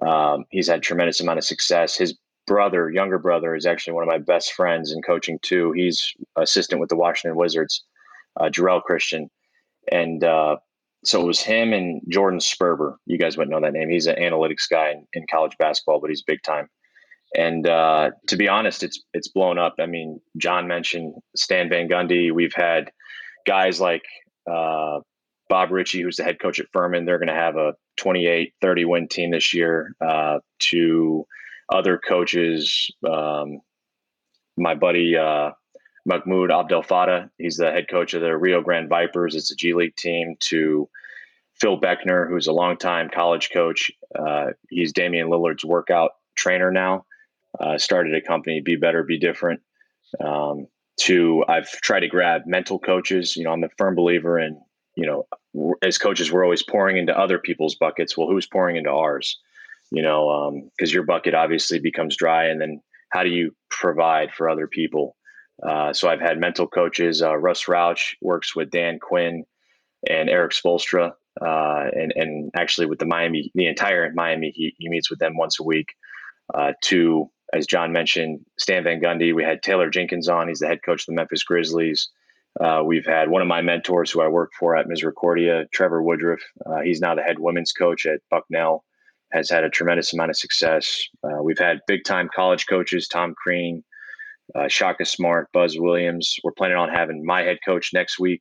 [0.06, 1.96] Um, he's had tremendous amount of success.
[1.96, 2.16] His
[2.46, 5.72] brother, younger brother, is actually one of my best friends in coaching too.
[5.72, 7.84] He's assistant with the Washington Wizards,
[8.38, 9.30] uh, Jarrell Christian,
[9.90, 10.56] and uh,
[11.04, 12.96] so it was him and Jordan Sperber.
[13.06, 13.88] You guys wouldn't know that name.
[13.88, 16.68] He's an analytics guy in, in college basketball, but he's big time.
[17.36, 19.76] And uh, to be honest, it's it's blown up.
[19.78, 22.32] I mean, John mentioned Stan Van Gundy.
[22.32, 22.90] We've had
[23.46, 24.02] guys like
[24.50, 25.00] uh,
[25.48, 27.04] Bob Richey, who's the head coach at Furman.
[27.04, 29.94] They're going to have a 28 30 win team this year.
[30.00, 30.40] Uh,
[30.70, 31.24] to
[31.72, 33.60] other coaches, um,
[34.56, 35.50] my buddy uh,
[36.04, 39.36] Mahmoud Abdel Fattah, he's the head coach of the Rio Grande Vipers.
[39.36, 40.34] It's a G League team.
[40.48, 40.88] To
[41.60, 43.92] Phil Beckner, who's a longtime college coach.
[44.18, 47.04] Uh, he's Damian Lillard's workout trainer now
[47.58, 49.60] uh, started a company, Be Better, Be Different.
[50.24, 50.66] Um,
[51.00, 53.36] to I've tried to grab mental coaches.
[53.36, 54.60] You know, I'm a firm believer in
[54.96, 58.16] you know, as coaches, we're always pouring into other people's buckets.
[58.16, 59.38] Well, who's pouring into ours?
[59.90, 64.30] You know, because um, your bucket obviously becomes dry, and then how do you provide
[64.32, 65.16] for other people?
[65.66, 67.22] Uh, so I've had mental coaches.
[67.22, 69.44] Uh, Russ Rauch works with Dan Quinn
[70.08, 74.88] and Erik Spoelstra, uh, and and actually with the Miami, the entire Miami, he, he
[74.88, 75.94] meets with them once a week.
[76.52, 79.34] Uh, to as John mentioned, Stan Van Gundy.
[79.34, 80.48] We had Taylor Jenkins on.
[80.48, 82.08] He's the head coach of the Memphis Grizzlies.
[82.58, 86.40] Uh, we've had one of my mentors who I worked for at Misericordia, Trevor Woodruff.
[86.66, 88.84] Uh, he's now the head women's coach at Bucknell,
[89.30, 91.02] has had a tremendous amount of success.
[91.22, 93.84] Uh, we've had big time college coaches, Tom Crean,
[94.54, 96.36] uh, Shaka Smart, Buzz Williams.
[96.42, 98.40] We're planning on having my head coach next week.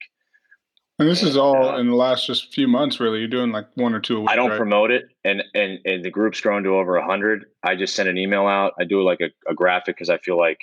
[0.99, 3.19] And this is all uh, in the last just few months, really.
[3.19, 4.29] You're doing like one or two a week.
[4.29, 4.57] I don't right?
[4.57, 7.45] promote it, and and and the group's grown to over a hundred.
[7.63, 8.73] I just send an email out.
[8.77, 10.59] I do like a, a graphic because I feel like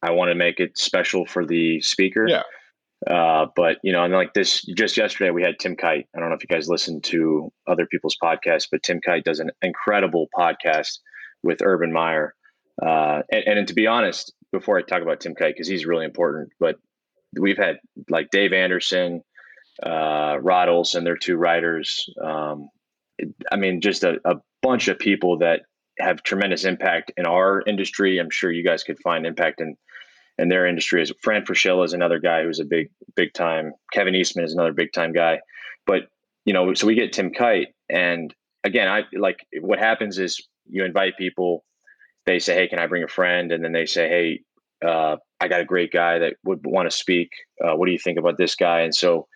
[0.00, 2.28] I want to make it special for the speaker.
[2.28, 2.42] Yeah.
[3.10, 6.06] Uh, but you know, and like this, just yesterday we had Tim Kight.
[6.14, 9.40] I don't know if you guys listen to other people's podcasts, but Tim Kight does
[9.40, 10.98] an incredible podcast
[11.42, 12.34] with Urban Meyer.
[12.80, 16.04] Uh, and, and to be honest, before I talk about Tim Kight, because he's really
[16.04, 16.76] important, but
[17.38, 19.22] we've had like Dave Anderson,
[19.82, 22.08] uh, Rod Olson, they're two writers.
[22.22, 22.68] Um,
[23.50, 25.62] I mean, just a, a bunch of people that
[25.98, 28.18] have tremendous impact in our industry.
[28.18, 29.76] I'm sure you guys could find impact in
[30.38, 31.02] in their industry.
[31.02, 33.72] Is Fran Fraschilla is another guy who's a big big time.
[33.92, 35.40] Kevin Eastman is another big time guy.
[35.86, 36.02] But
[36.44, 40.84] you know, so we get Tim Kight, and again, I like what happens is you
[40.84, 41.64] invite people.
[42.26, 44.40] They say, "Hey, can I bring a friend?" And then they say, "Hey,
[44.84, 47.30] uh, I got a great guy that would want to speak.
[47.62, 49.26] Uh, what do you think about this guy?" And so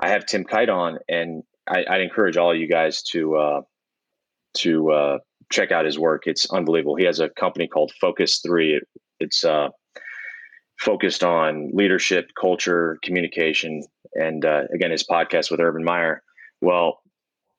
[0.00, 3.60] I have Tim Kight on, and I, would encourage all of you guys to uh,
[4.58, 5.18] to uh,
[5.52, 6.22] check out his work.
[6.26, 6.96] It's unbelievable.
[6.96, 8.76] He has a company called Focus Three.
[8.76, 8.88] It,
[9.20, 9.68] it's uh,
[10.78, 13.82] focused on leadership, culture, communication,
[14.14, 16.22] and uh, again, his podcast with Urban Meyer.
[16.62, 17.00] Well,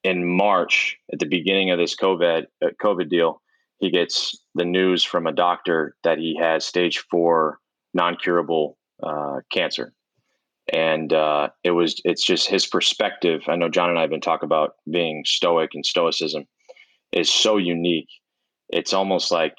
[0.04, 3.40] in March, at the beginning of this COVID uh, COVID deal,
[3.78, 7.60] he gets the news from a doctor that he has stage four
[7.94, 9.94] non-curable uh, cancer
[10.72, 14.22] and uh, it was it's just his perspective i know john and i have been
[14.22, 16.46] talking about being stoic and stoicism
[17.12, 18.10] is so unique.
[18.70, 19.56] It's almost like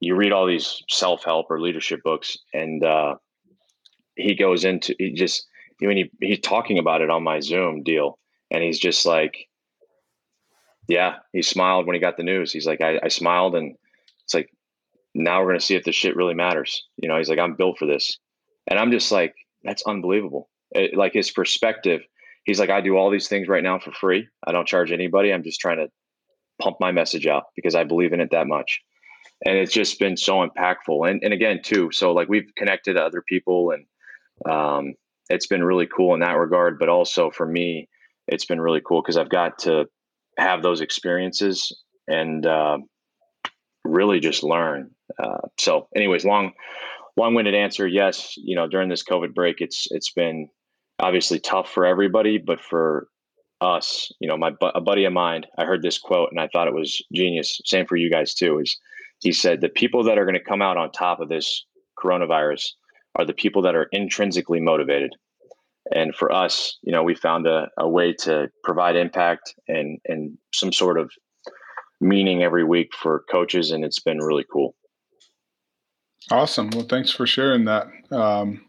[0.00, 3.16] you read all these self-help or leadership books and uh,
[4.16, 5.46] he goes into he just
[5.82, 8.18] I mean, he, he's talking about it on my zoom deal
[8.50, 9.48] and he's just like
[10.88, 12.52] yeah he smiled when he got the news.
[12.52, 13.74] He's like i, I smiled and
[14.24, 14.50] it's like
[15.14, 16.86] now we're going to see if this shit really matters.
[16.96, 18.18] You know he's like i'm built for this.
[18.68, 20.48] And i'm just like that's unbelievable.
[20.72, 22.00] It, like his perspective
[22.44, 24.28] he's like i do all these things right now for free.
[24.46, 25.32] I don't charge anybody.
[25.32, 25.88] I'm just trying to
[26.60, 28.80] pump my message out because i believe in it that much.
[29.44, 31.08] And it's just been so impactful.
[31.10, 33.86] And, and again too so like we've connected to other people and
[34.50, 34.94] um,
[35.30, 36.78] it's been really cool in that regard.
[36.78, 37.88] But also for me
[38.28, 39.86] it's been really cool because i've got to
[40.38, 41.72] have those experiences
[42.08, 42.78] and uh,
[43.84, 44.90] really just learn
[45.22, 46.52] uh, so anyways long
[47.16, 50.48] long-winded answer yes you know during this covid break it's it's been
[50.98, 53.08] obviously tough for everybody but for
[53.62, 56.68] us you know my a buddy of mine i heard this quote and i thought
[56.68, 57.60] it was genius.
[57.64, 58.76] Same for you guys too is
[59.20, 61.64] he said the people that are going to come out on top of this
[62.02, 62.70] coronavirus
[63.14, 65.14] are the people that are intrinsically motivated.
[65.94, 70.36] And for us you know we found a, a way to provide impact and and
[70.52, 71.12] some sort of
[72.00, 74.74] meaning every week for coaches and it's been really cool
[76.30, 76.70] Awesome.
[76.70, 77.88] Well, thanks for sharing that.
[78.10, 78.64] Um,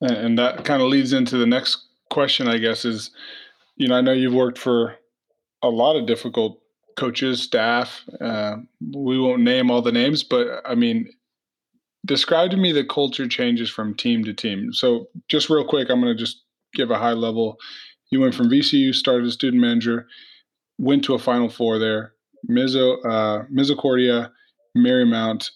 [0.00, 3.10] and, and that kind of leads into the next question, I guess, is
[3.76, 4.96] you know, I know you've worked for
[5.62, 6.60] a lot of difficult
[6.96, 8.04] coaches, staff.
[8.20, 8.56] Uh,
[8.94, 11.10] we won't name all the names, but I mean,
[12.04, 14.72] describe to me the culture changes from team to team.
[14.72, 16.42] So, just real quick, I'm going to just
[16.74, 17.56] give a high level.
[18.10, 20.06] You went from VCU, started as student manager,
[20.78, 22.12] went to a Final Four there.
[22.48, 24.30] Mizo, uh, Misericordia,
[24.76, 25.50] Marymount,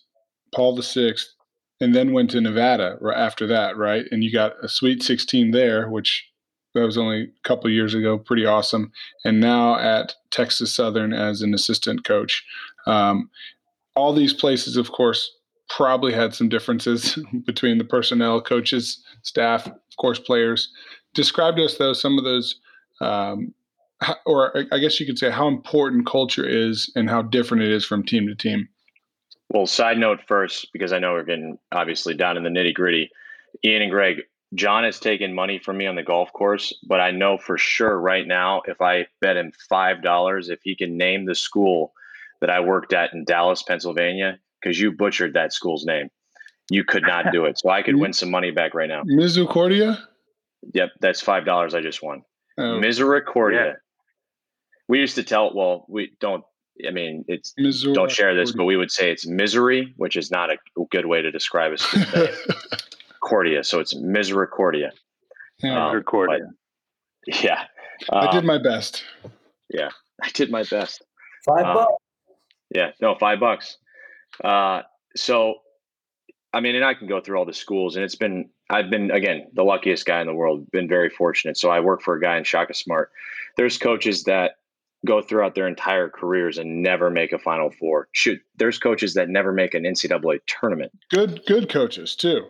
[0.55, 1.35] Paul the Sixth,
[1.81, 4.05] and then went to Nevada after that, right?
[4.11, 6.29] And you got a Sweet 16 there, which
[6.75, 8.19] that was only a couple years ago.
[8.19, 8.93] Pretty awesome.
[9.25, 12.45] And now at Texas Southern as an assistant coach.
[12.87, 13.31] Um,
[13.95, 15.31] all these places, of course,
[15.69, 20.71] probably had some differences between the personnel, coaches, staff, of course, players.
[21.15, 22.61] Describe to us, though, some of those,
[23.01, 23.55] um,
[24.27, 27.85] or I guess you could say how important culture is and how different it is
[27.85, 28.69] from team to team.
[29.51, 33.11] Well, side note first, because I know we're getting obviously down in the nitty gritty.
[33.65, 34.23] Ian and Greg,
[34.55, 37.99] John has taken money from me on the golf course, but I know for sure
[37.99, 41.93] right now, if I bet him $5, if he can name the school
[42.41, 46.09] that I worked at in Dallas, Pennsylvania, because you butchered that school's name.
[46.71, 47.59] You could not do it.
[47.59, 49.03] So I could win some money back right now.
[49.05, 50.07] Misericordia?
[50.75, 52.23] Yep, that's five dollars I just won.
[52.59, 52.79] Oh.
[52.81, 53.67] Misericordia.
[53.67, 53.73] Yeah.
[54.89, 56.45] We used to tell well, we don't
[56.87, 57.55] I mean it's
[57.95, 60.57] don't share this, but we would say it's misery, which is not a
[60.91, 61.81] good way to describe it.
[63.23, 63.65] Cordia.
[63.65, 64.93] So it's misericordia.
[65.63, 65.89] Yeah.
[65.89, 66.41] Um, But,
[67.27, 67.65] yeah.
[68.11, 69.05] I did um, my best.
[69.69, 69.91] Yeah.
[70.23, 71.03] I did my best.
[71.45, 71.95] Five um, bucks.
[72.75, 73.79] Yeah, no, five bucks.
[74.45, 74.83] Uh,
[75.17, 75.57] so,
[76.53, 79.11] I mean, and I can go through all the schools, and it's been I've been
[79.11, 80.71] again the luckiest guy in the world.
[80.71, 81.57] Been very fortunate.
[81.57, 83.11] So I work for a guy in Shaka Smart.
[83.57, 84.57] There's coaches that
[85.07, 88.09] go throughout their entire careers and never make a Final Four.
[88.13, 90.93] Shoot, there's coaches that never make an NCAA tournament.
[91.11, 92.47] Good, good coaches too.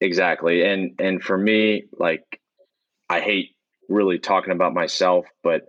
[0.00, 2.40] Exactly, and and for me, like,
[3.08, 3.50] I hate
[3.88, 5.66] really talking about myself, but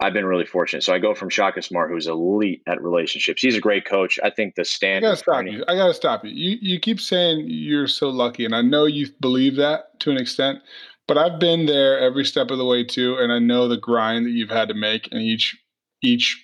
[0.00, 0.82] I've been really fortunate.
[0.82, 3.42] So I go from Shaka Smart, who's elite at relationships.
[3.42, 4.18] He's a great coach.
[4.24, 5.06] I think the standard.
[5.06, 5.64] I gotta stop you.
[5.68, 6.30] I gotta stop you.
[6.30, 10.16] You you keep saying you're so lucky, and I know you believe that to an
[10.16, 10.60] extent,
[11.12, 14.24] but I've been there every step of the way too, and I know the grind
[14.24, 15.54] that you've had to make, and each
[16.00, 16.42] each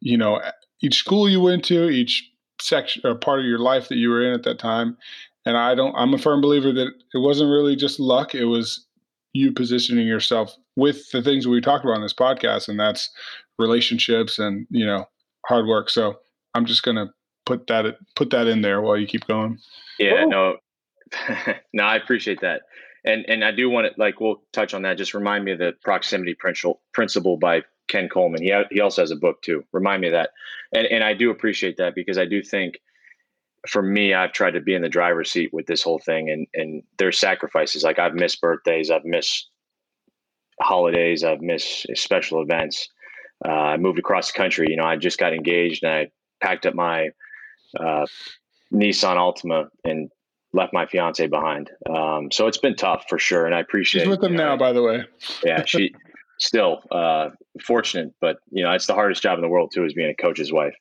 [0.00, 0.40] you know
[0.80, 2.26] each school you went to, each
[2.62, 4.96] section or part of your life that you were in at that time.
[5.44, 5.94] And I don't.
[5.96, 8.34] I'm a firm believer that it wasn't really just luck.
[8.34, 8.86] It was
[9.34, 13.10] you positioning yourself with the things we talked about on this podcast, and that's
[13.58, 15.04] relationships and you know
[15.46, 15.90] hard work.
[15.90, 16.20] So
[16.54, 17.12] I'm just gonna
[17.44, 19.58] put that put that in there while you keep going.
[19.98, 20.56] Yeah, no,
[21.74, 22.62] no, I appreciate that,
[23.04, 24.98] and and I do want to like we'll touch on that.
[24.98, 28.42] Just remind me of the proximity principle principle by Ken Coleman.
[28.42, 29.64] He ha- he also has a book too.
[29.72, 30.30] Remind me of that,
[30.74, 32.78] and and I do appreciate that because I do think
[33.68, 36.46] for me, I've tried to be in the driver's seat with this whole thing, and
[36.54, 37.82] and there's sacrifices.
[37.82, 39.50] Like I've missed birthdays, I've missed
[40.60, 42.88] holidays, I've missed special events.
[43.46, 44.66] Uh, I moved across the country.
[44.68, 46.10] You know, I just got engaged, and I
[46.42, 47.08] packed up my
[47.78, 48.06] uh,
[48.72, 50.10] Nissan Altima and
[50.52, 51.70] left my fiance behind.
[51.88, 54.02] Um, so it's been tough for sure, and I appreciate.
[54.02, 55.04] She's with them now, by the way.
[55.44, 55.94] yeah, she
[56.38, 57.30] still uh,
[57.64, 60.22] fortunate, but you know, it's the hardest job in the world too, is being a
[60.22, 60.74] coach's wife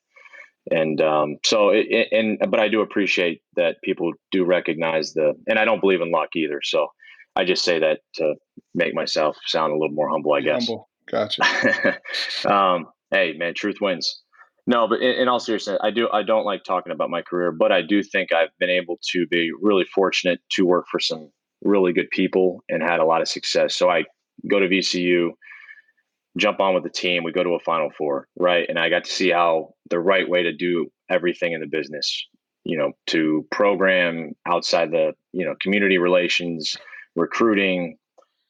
[0.72, 5.58] and um, so it, and but I do appreciate that people do recognize the and
[5.58, 6.62] I don't believe in luck either.
[6.64, 6.88] So
[7.36, 8.36] I just say that to
[8.74, 10.68] make myself sound a little more humble, I guess.
[10.68, 12.00] Humble, gotcha.
[12.46, 14.22] um, hey, man, truth wins.
[14.70, 16.08] No, but in, in, all seriousness, I do.
[16.14, 19.26] I don't like talking about my career, but I do think I've been able to
[19.26, 21.32] be really fortunate to work for some
[21.64, 23.76] really good people and had a lot of success.
[23.76, 24.04] So I
[24.48, 25.32] go to VCU
[26.38, 27.24] jump on with the team.
[27.24, 28.68] We go to a Final Four, right?
[28.70, 32.28] And I got to see how the right way to do everything in the business,
[32.64, 36.78] you know, to program outside the, you know, community relations,
[37.16, 37.98] recruiting,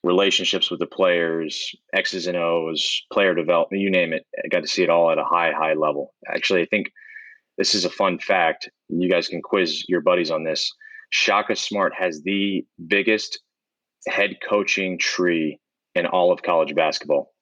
[0.03, 4.25] relationships with the players, X's and O's, player development, you name it.
[4.43, 6.13] I got to see it all at a high, high level.
[6.27, 6.91] Actually, I think
[7.57, 8.69] this is a fun fact.
[8.87, 10.71] You guys can quiz your buddies on this.
[11.09, 13.39] Shaka Smart has the biggest
[14.07, 15.59] head coaching tree
[15.95, 17.33] in all of college basketball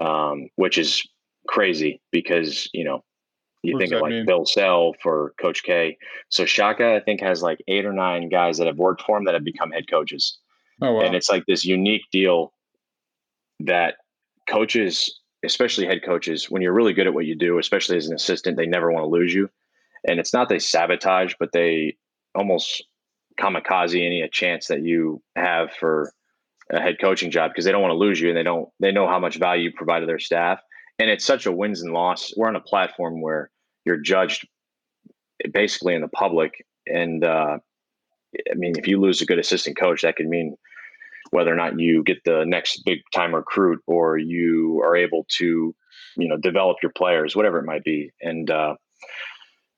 [0.00, 1.02] um, which is
[1.46, 3.02] crazy because you know
[3.62, 4.26] you think of like mean?
[4.26, 5.96] Bill Self or Coach K.
[6.28, 9.24] So Shaka, I think, has like eight or nine guys that have worked for him
[9.24, 10.38] that have become head coaches.
[10.82, 11.00] Oh, wow.
[11.00, 12.52] And it's like this unique deal
[13.60, 13.94] that
[14.48, 18.14] coaches, especially head coaches, when you're really good at what you do, especially as an
[18.14, 19.48] assistant, they never want to lose you.
[20.06, 21.96] And it's not they sabotage, but they
[22.34, 22.84] almost
[23.38, 26.12] kamikaze any chance that you have for
[26.70, 28.92] a head coaching job because they don't want to lose you and they don't they
[28.92, 30.60] know how much value you provide to their staff
[30.98, 33.50] and it's such a wins and loss we're on a platform where
[33.84, 34.46] you're judged
[35.52, 37.58] basically in the public and uh,
[38.50, 40.56] i mean if you lose a good assistant coach that could mean
[41.34, 45.74] whether or not you get the next big time recruit or you are able to
[46.16, 48.74] you know develop your players whatever it might be and uh,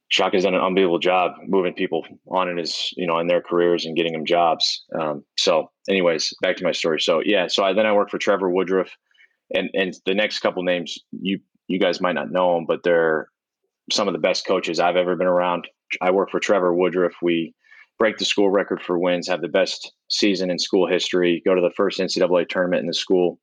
[0.08, 3.40] Shaka has done an unbelievable job moving people on in his, you know, in their
[3.40, 4.84] careers and getting them jobs.
[4.98, 7.00] Um, so, anyways, back to my story.
[7.00, 8.90] So, yeah, so I, then I worked for Trevor Woodruff,
[9.52, 13.28] and and the next couple names you you guys might not know them, but they're
[13.90, 15.66] some of the best coaches I've ever been around.
[16.00, 17.14] I work for Trevor Woodruff.
[17.20, 17.54] We
[17.98, 21.60] break the school record for wins, have the best season in school history, go to
[21.60, 23.38] the first NCAA tournament in the school.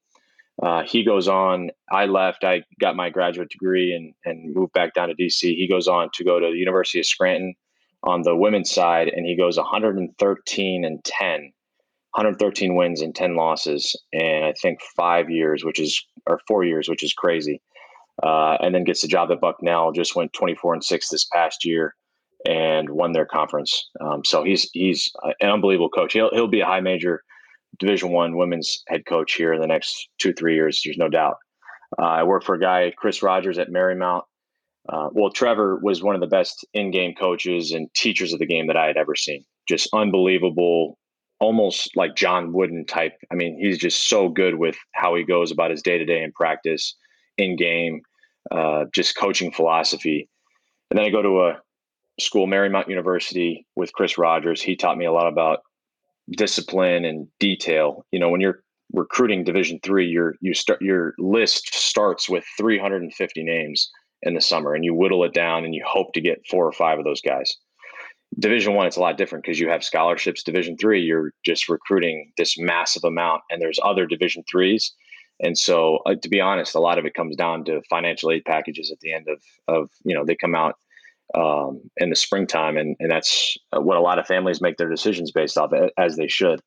[0.62, 1.72] Uh, he goes on.
[1.92, 2.44] I left.
[2.44, 5.42] I got my graduate degree and and moved back down to DC.
[5.42, 7.56] He goes on to go to the University of Scranton
[8.04, 11.40] on the women's side, and he goes 113 and 10,
[12.12, 16.88] 113 wins and 10 losses, and I think five years, which is or four years,
[16.88, 17.62] which is crazy.
[18.22, 19.92] Uh, and then gets the job at Bucknell.
[19.92, 21.96] Just went 24 and six this past year
[22.48, 23.90] and won their conference.
[24.02, 26.14] Um, so he's he's an unbelievable coach.
[26.14, 27.24] He'll he'll be a high major
[27.80, 30.82] Division One women's head coach here in the next two three years.
[30.84, 31.36] There's no doubt.
[32.00, 34.24] Uh, I work for a guy, Chris Rogers at Marymount.
[34.90, 38.68] Uh, well, Trevor was one of the best in-game coaches and teachers of the game
[38.68, 39.46] that I had ever seen.
[39.70, 40.98] Just unbelievable,
[41.40, 43.14] almost like John Wooden type.
[43.32, 46.96] I mean, he's just so good with how he goes about his day-to-day in practice,
[47.38, 48.02] in game,
[48.52, 50.28] uh, just coaching philosophy.
[50.90, 51.62] And then I go to a
[52.20, 54.62] school, Marymount University, with Chris Rogers.
[54.62, 55.60] He taught me a lot about
[56.32, 58.06] discipline and detail.
[58.12, 63.44] You know, when you're recruiting Division three, your you start your list starts with 350
[63.44, 63.90] names
[64.22, 66.72] in the summer, and you whittle it down, and you hope to get four or
[66.72, 67.56] five of those guys.
[68.40, 70.44] Division one, it's a lot different because you have scholarships.
[70.44, 74.94] Division three, you're just recruiting this massive amount, and there's other Division threes.
[75.40, 78.46] And so, uh, to be honest, a lot of it comes down to financial aid
[78.46, 80.76] packages at the end of of you know they come out
[81.34, 85.32] um, in the springtime, and and that's what a lot of families make their decisions
[85.32, 86.62] based off, as they should.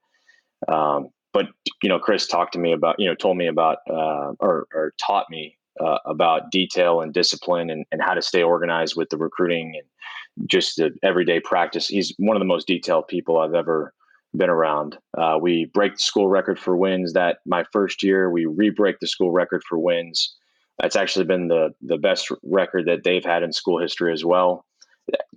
[0.68, 1.48] Um, but
[1.82, 4.94] you know, Chris talked to me about, you know, told me about, uh, or, or
[4.98, 9.18] taught me uh, about detail and discipline and, and how to stay organized with the
[9.18, 11.88] recruiting and just the everyday practice.
[11.88, 13.92] He's one of the most detailed people I've ever
[14.34, 14.96] been around.
[15.18, 18.30] Uh, we break the school record for wins that my first year.
[18.30, 20.34] We re-break the school record for wins
[20.78, 24.64] that's actually been the the best record that they've had in school history as well.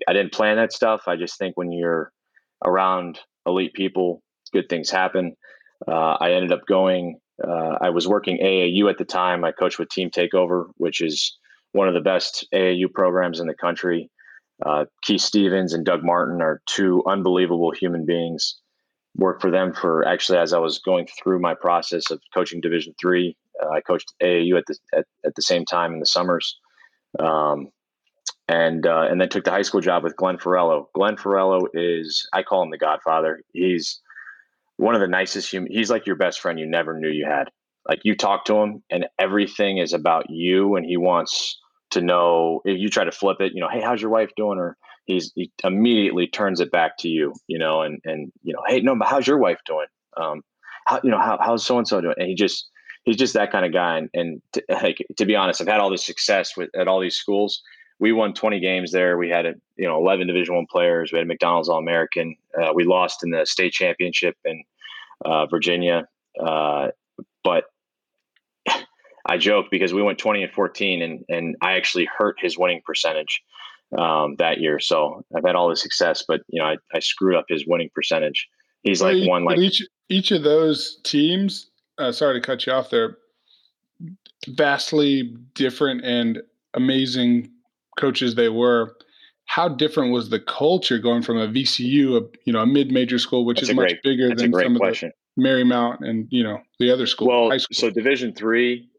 [0.08, 1.04] I didn't plan that stuff.
[1.08, 2.12] I just think when you're
[2.66, 4.22] around elite people,
[4.52, 5.36] good things happen.
[5.88, 7.20] Uh, I ended up going.
[7.42, 9.46] Uh, I was working AAU at the time.
[9.46, 11.38] I coached with Team Takeover, which is
[11.72, 14.10] one of the best AAU programs in the country.
[14.66, 18.60] Uh, Keith Stevens and Doug Martin are two unbelievable human beings.
[19.16, 22.94] Worked for them for actually as I was going through my process of coaching Division
[23.00, 26.58] three uh, I coached AAU at the at, at the same time in the summers,
[27.20, 27.70] um,
[28.48, 30.86] and uh, and then took the high school job with Glenn Farello.
[30.94, 33.42] Glenn Farello is I call him the Godfather.
[33.54, 34.00] He's
[34.78, 35.72] one of the nicest human.
[35.72, 37.50] He's like your best friend you never knew you had.
[37.88, 41.60] Like you talk to him, and everything is about you, and he wants
[41.92, 43.54] to know if you try to flip it.
[43.54, 44.60] You know, hey, how's your wife doing?
[44.60, 47.34] Or he's he immediately turns it back to you.
[47.48, 49.88] You know, and and you know, hey, no, but how's your wife doing?
[50.18, 50.44] Um,
[50.86, 52.16] how you know how how's so and so doing?
[52.18, 52.70] And he just
[53.10, 53.98] he's just that kind of guy.
[53.98, 57.00] And, and to, like, to be honest, I've had all this success with at all
[57.00, 57.62] these schools.
[58.00, 59.18] We won 20 games there.
[59.18, 61.12] We had a, you know 11 Division One players.
[61.12, 62.36] We had McDonald's All American.
[62.56, 64.64] Uh, we lost in the state championship in
[65.26, 66.08] uh, Virginia,
[66.40, 66.90] uh,
[67.44, 67.66] but
[69.26, 72.82] I joke because we went 20 and 14, and and I actually hurt his winning
[72.86, 73.42] percentage
[73.98, 74.80] um, that year.
[74.80, 77.90] So I've had all the success, but you know I, I screwed up his winning
[77.94, 78.48] percentage.
[78.84, 82.90] He's like one like each each of those teams uh, sorry to cut you off
[82.90, 83.18] there.
[84.48, 86.42] Vastly different and
[86.74, 87.52] amazing
[88.00, 88.96] coaches they were.
[89.46, 93.46] How different was the culture going from a VCU, a you know, a mid-major school,
[93.46, 95.10] which that's is much great, bigger than some question.
[95.10, 97.30] of the Marymount and you know the other schools?
[97.30, 98.90] Well, so Division three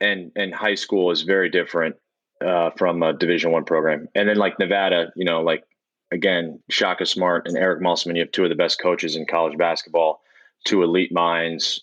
[0.00, 1.96] and and high school is very different
[2.44, 5.64] uh, from a Division one program, and then like Nevada, you know, like
[6.10, 9.58] again, Shaka Smart and Eric Musselman, you have two of the best coaches in college
[9.58, 10.22] basketball,
[10.64, 11.82] two elite minds,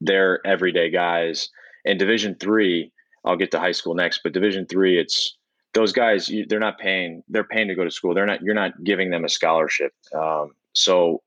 [0.00, 1.48] they're everyday guys.
[1.84, 2.92] In Division three,
[3.24, 5.36] I'll get to high school next, but Division three, it's
[5.74, 6.28] those guys.
[6.28, 7.22] You, they're not paying.
[7.28, 8.14] They're paying to go to school.
[8.14, 8.42] They're not.
[8.42, 9.92] You're not giving them a scholarship.
[10.14, 11.22] Um, so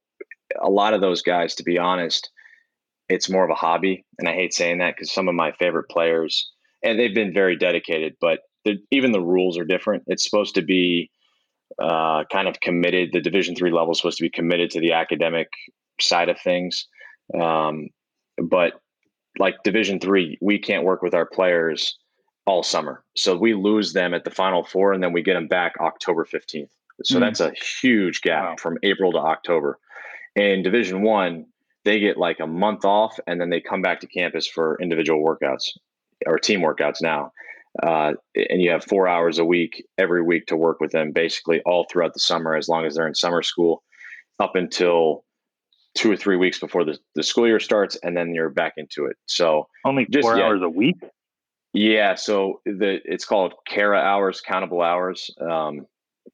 [0.61, 2.29] a lot of those guys, to be honest,
[3.09, 4.05] it's more of a hobby.
[4.19, 6.51] And I hate saying that because some of my favorite players,
[6.83, 8.39] and they've been very dedicated, but
[8.91, 10.03] even the rules are different.
[10.07, 11.09] It's supposed to be
[11.81, 13.09] uh, kind of committed.
[13.11, 15.49] The Division three level is supposed to be committed to the academic
[15.99, 16.87] side of things.
[17.39, 17.89] Um,
[18.37, 18.81] but
[19.39, 21.97] like division three we can't work with our players
[22.45, 25.47] all summer so we lose them at the final four and then we get them
[25.47, 26.69] back october 15th
[27.03, 27.19] so mm.
[27.19, 28.55] that's a huge gap wow.
[28.57, 29.79] from april to october
[30.35, 31.45] in division one
[31.85, 35.23] they get like a month off and then they come back to campus for individual
[35.23, 35.69] workouts
[36.25, 37.31] or team workouts now
[37.81, 41.59] uh, and you have four hours a week every week to work with them basically
[41.65, 43.81] all throughout the summer as long as they're in summer school
[44.39, 45.23] up until
[45.95, 49.05] two or three weeks before the, the school year starts and then you're back into
[49.05, 50.97] it so only just, four yeah, hours a week
[51.73, 55.85] yeah so the it's called CARA hours countable hours um,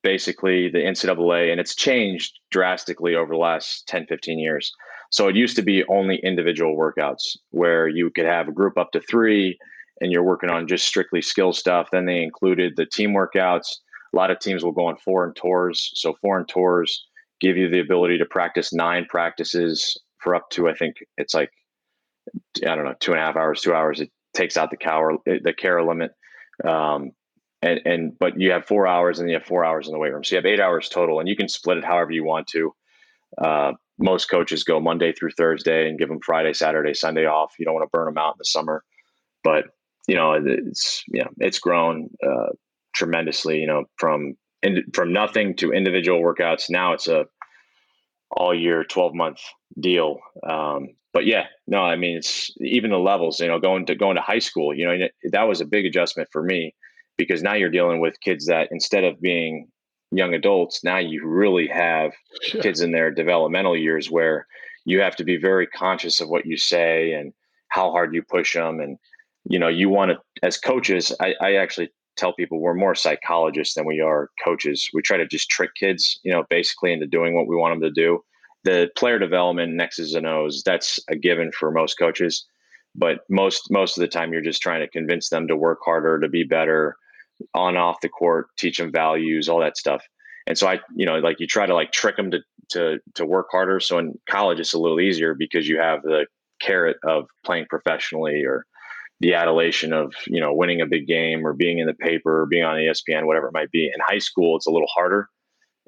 [0.03, 4.72] basically the NCAA, and it's changed drastically over the last 10, 15 years.
[5.12, 8.91] So it used to be only individual workouts where you could have a group up
[8.91, 9.57] to three
[10.01, 11.89] and you're working on just strictly skill stuff.
[11.91, 13.68] Then they included the team workouts.
[14.14, 15.91] A lot of teams will go on foreign tours.
[15.95, 17.05] So foreign tours
[17.40, 21.52] give you the ability to practice nine practices for up to, I think it's like,
[22.66, 24.02] I don't know, two and a half hours, two hours.
[24.02, 26.12] It takes out the cower, the care limit.
[26.64, 27.12] Um,
[27.62, 30.14] and, and, but you have four hours and you have four hours in the weight
[30.14, 30.24] room.
[30.24, 32.74] So you have eight hours total and you can split it however you want to.
[33.38, 37.54] Uh, most coaches go Monday through Thursday and give them Friday, Saturday, Sunday off.
[37.60, 38.84] You don't want to burn them out in the summer,
[39.44, 39.66] but
[40.08, 42.50] you know it's you know it's grown uh,
[42.96, 43.60] tremendously.
[43.60, 46.70] You know from in, from nothing to individual workouts.
[46.70, 47.26] Now it's a
[48.32, 49.39] all year, twelve month
[49.80, 50.20] deal.
[50.47, 53.39] Um, but yeah, no, I mean it's even the levels.
[53.39, 54.76] You know, going to going to high school.
[54.76, 56.76] You know, that was a big adjustment for me
[57.18, 59.68] because now you're dealing with kids that instead of being
[60.12, 62.62] young adults, now you really have sure.
[62.62, 64.47] kids in their developmental years where
[64.86, 67.34] you have to be very conscious of what you say and
[67.68, 68.80] how hard you push them.
[68.80, 68.97] And,
[69.43, 73.76] you know, you want to, as coaches, I, I actually tell people we're more psychologists
[73.76, 74.90] than we are coaches.
[74.94, 77.90] We try to just trick kids, you know, basically into doing what we want them
[77.90, 78.20] to do.
[78.64, 82.46] The player development, X's and O's, that's a given for most coaches.
[82.96, 86.20] But most most of the time, you're just trying to convince them to work harder,
[86.20, 86.96] to be better,
[87.54, 90.04] on off the court, teach them values, all that stuff.
[90.48, 92.40] And so I, you know, like you try to like trick them to
[92.70, 93.80] to to work harder.
[93.80, 96.26] So in college, it's a little easier because you have the
[96.60, 98.66] carrot of playing professionally or
[99.20, 102.46] the adulation of you know winning a big game or being in the paper or
[102.46, 103.86] being on ESPN, whatever it might be.
[103.86, 105.28] In high school, it's a little harder.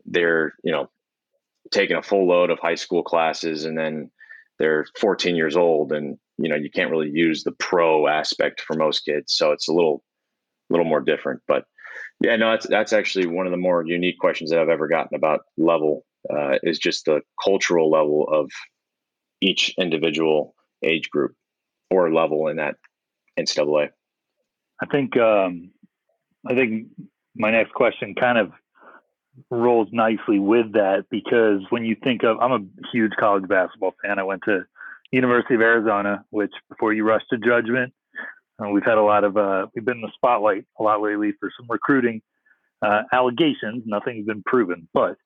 [0.05, 0.89] They're you know
[1.71, 4.11] taking a full load of high school classes and then
[4.59, 8.75] they're 14 years old and you know you can't really use the pro aspect for
[8.75, 10.03] most kids so it's a little
[10.71, 11.41] little more different.
[11.47, 11.65] But
[12.19, 15.15] yeah, no, that's that's actually one of the more unique questions that I've ever gotten
[15.15, 18.49] about level uh, is just the cultural level of
[19.41, 21.33] each individual age group
[21.89, 22.75] or level in that
[23.39, 23.89] NCAA.
[24.81, 25.71] I think um,
[26.47, 26.87] I think
[27.35, 28.51] my next question kind of
[29.49, 34.19] rolls nicely with that because when you think of I'm a huge college basketball fan.
[34.19, 34.65] I went to
[35.11, 37.93] University of Arizona, which before you rush to judgment,
[38.61, 41.33] uh, we've had a lot of uh, we've been in the spotlight a lot lately
[41.39, 42.21] for some recruiting
[42.81, 43.83] uh, allegations.
[43.85, 45.17] Nothing's been proven, but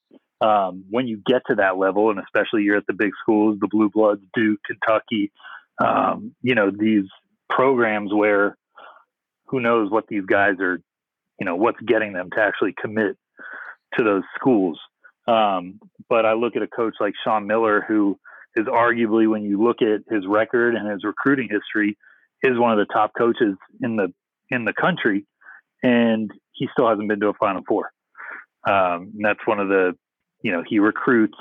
[0.41, 3.67] um, when you get to that level, and especially you're at the big schools, the
[3.67, 5.31] Blue Bloods, Duke, Kentucky,
[5.79, 7.05] um, you know these
[7.49, 8.57] programs where
[9.47, 10.79] who knows what these guys are,
[11.39, 13.17] you know, what's getting them to actually commit
[13.97, 14.79] to those schools.
[15.27, 15.79] Um,
[16.09, 18.19] but I look at a coach like Sean Miller, who
[18.55, 21.97] is arguably, when you look at his record and his recruiting history,
[22.43, 24.13] is one of the top coaches in the
[24.49, 25.25] in the country,
[25.81, 27.91] and he still hasn't been to a Final Four.
[28.67, 29.93] Um, and that's one of the,
[30.41, 31.37] you know, he recruits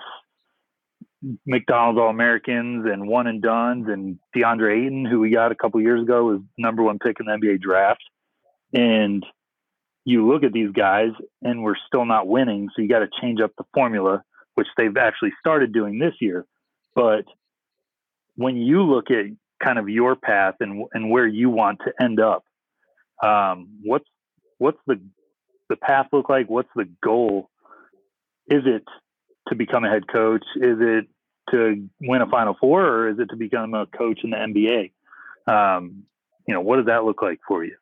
[1.47, 5.81] McDonald's All Americans and one and dones, and DeAndre Ayton, who we got a couple
[5.81, 8.03] years ago, was number one pick in the NBA draft.
[8.73, 9.25] And
[10.05, 11.11] you look at these guys,
[11.43, 12.69] and we're still not winning.
[12.75, 14.23] So you got to change up the formula,
[14.55, 16.45] which they've actually started doing this year.
[16.95, 17.25] But
[18.37, 19.27] when you look at
[19.65, 22.45] kind of your path and and where you want to end up.
[23.23, 24.09] Um, what's
[24.59, 25.01] what's the
[25.69, 26.49] the path look like?
[26.49, 27.49] What's the goal?
[28.47, 28.85] Is it
[29.49, 30.45] to become a head coach?
[30.57, 31.07] Is it
[31.51, 34.93] to win a Final Four, or is it to become a coach in the NBA?
[35.47, 36.05] Um,
[36.47, 37.77] you know, what does that look like for you?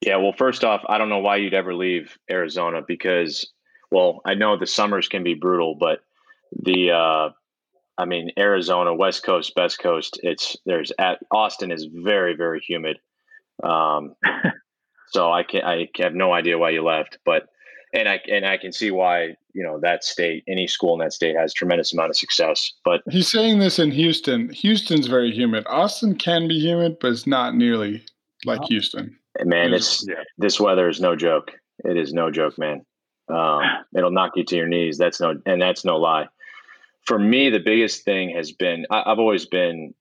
[0.00, 3.52] Yeah, well, first off, I don't know why you'd ever leave Arizona because,
[3.90, 6.00] well, I know the summers can be brutal, but
[6.52, 7.30] the uh,
[7.98, 10.18] I mean, Arizona, West Coast, Best Coast.
[10.22, 12.98] It's there's at Austin is very very humid.
[13.62, 14.14] Um,
[15.08, 17.48] so I can I have no idea why you left, but
[17.92, 21.12] and I and I can see why you know that state, any school in that
[21.12, 22.72] state has tremendous amount of success.
[22.84, 24.50] But he's saying this in Houston.
[24.50, 25.64] Houston's very humid.
[25.66, 28.04] Austin can be humid, but it's not nearly
[28.44, 29.16] like Houston.
[29.44, 30.22] Man, it's yeah.
[30.38, 31.52] this weather is no joke.
[31.84, 32.84] It is no joke, man.
[33.28, 33.62] Um,
[33.96, 34.98] it'll knock you to your knees.
[34.98, 36.28] That's no, and that's no lie
[37.06, 39.94] for me, the biggest thing has been I, have always been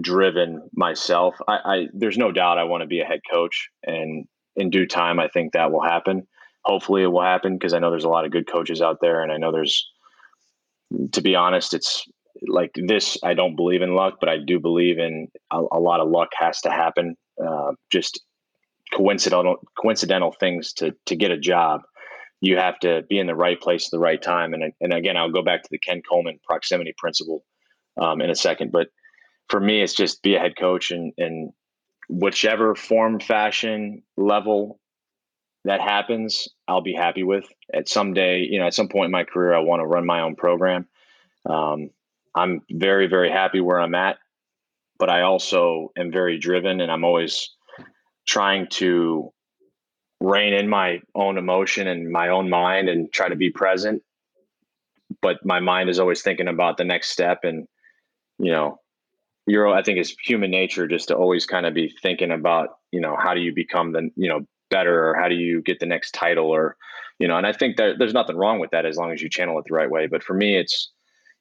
[0.00, 1.36] driven myself.
[1.46, 4.26] I, I there's no doubt I want to be a head coach, and
[4.56, 6.26] in due time, I think that will happen.
[6.68, 9.22] Hopefully, it will happen because I know there's a lot of good coaches out there,
[9.22, 9.88] and I know there's.
[11.12, 12.06] To be honest, it's
[12.46, 13.18] like this.
[13.22, 16.28] I don't believe in luck, but I do believe in a, a lot of luck
[16.38, 17.16] has to happen.
[17.42, 18.20] Uh, just
[18.94, 21.82] coincidental coincidental things to to get a job
[22.40, 24.54] you have to be in the right place at the right time.
[24.54, 27.44] And, and again, I'll go back to the Ken Coleman proximity principle
[28.00, 28.70] um, in a second.
[28.70, 28.88] But
[29.48, 31.52] for me, it's just be a head coach and, and
[32.08, 34.78] whichever form, fashion, level
[35.64, 37.44] that happens, I'll be happy with.
[37.74, 40.06] At some day, you know, at some point in my career, I want to run
[40.06, 40.86] my own program.
[41.48, 41.90] Um,
[42.34, 44.18] I'm very, very happy where I'm at,
[44.98, 47.50] but I also am very driven and I'm always
[48.26, 49.32] trying to
[50.20, 54.02] rein in my own emotion and my own mind and try to be present.
[55.22, 57.40] But my mind is always thinking about the next step.
[57.42, 57.66] And,
[58.38, 58.78] you know,
[59.46, 63.00] you're, I think it's human nature just to always kind of be thinking about, you
[63.00, 65.86] know, how do you become the, you know, better or how do you get the
[65.86, 66.76] next title or,
[67.18, 69.28] you know, and I think that there's nothing wrong with that as long as you
[69.28, 70.06] channel it the right way.
[70.06, 70.90] But for me, it's,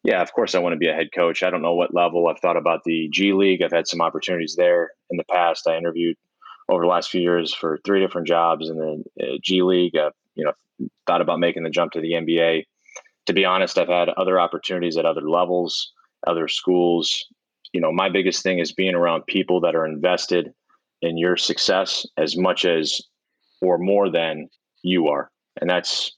[0.04, 1.44] yeah, of course I want to be a head coach.
[1.44, 2.28] I don't know what level.
[2.28, 3.62] I've thought about the G League.
[3.62, 5.68] I've had some opportunities there in the past.
[5.68, 6.18] I interviewed
[6.70, 9.96] over the last few years for three different jobs in the uh, G League.
[9.96, 10.54] Uh, you know,
[11.06, 12.66] thought about making the jump to the NBA.
[13.26, 15.92] To be honest, I've had other opportunities at other levels,
[16.26, 17.26] other schools.
[17.74, 20.54] You know, my biggest thing is being around people that are invested
[21.02, 23.02] in your success as much as
[23.62, 24.50] or more than
[24.84, 25.30] you are.
[25.60, 26.16] And that's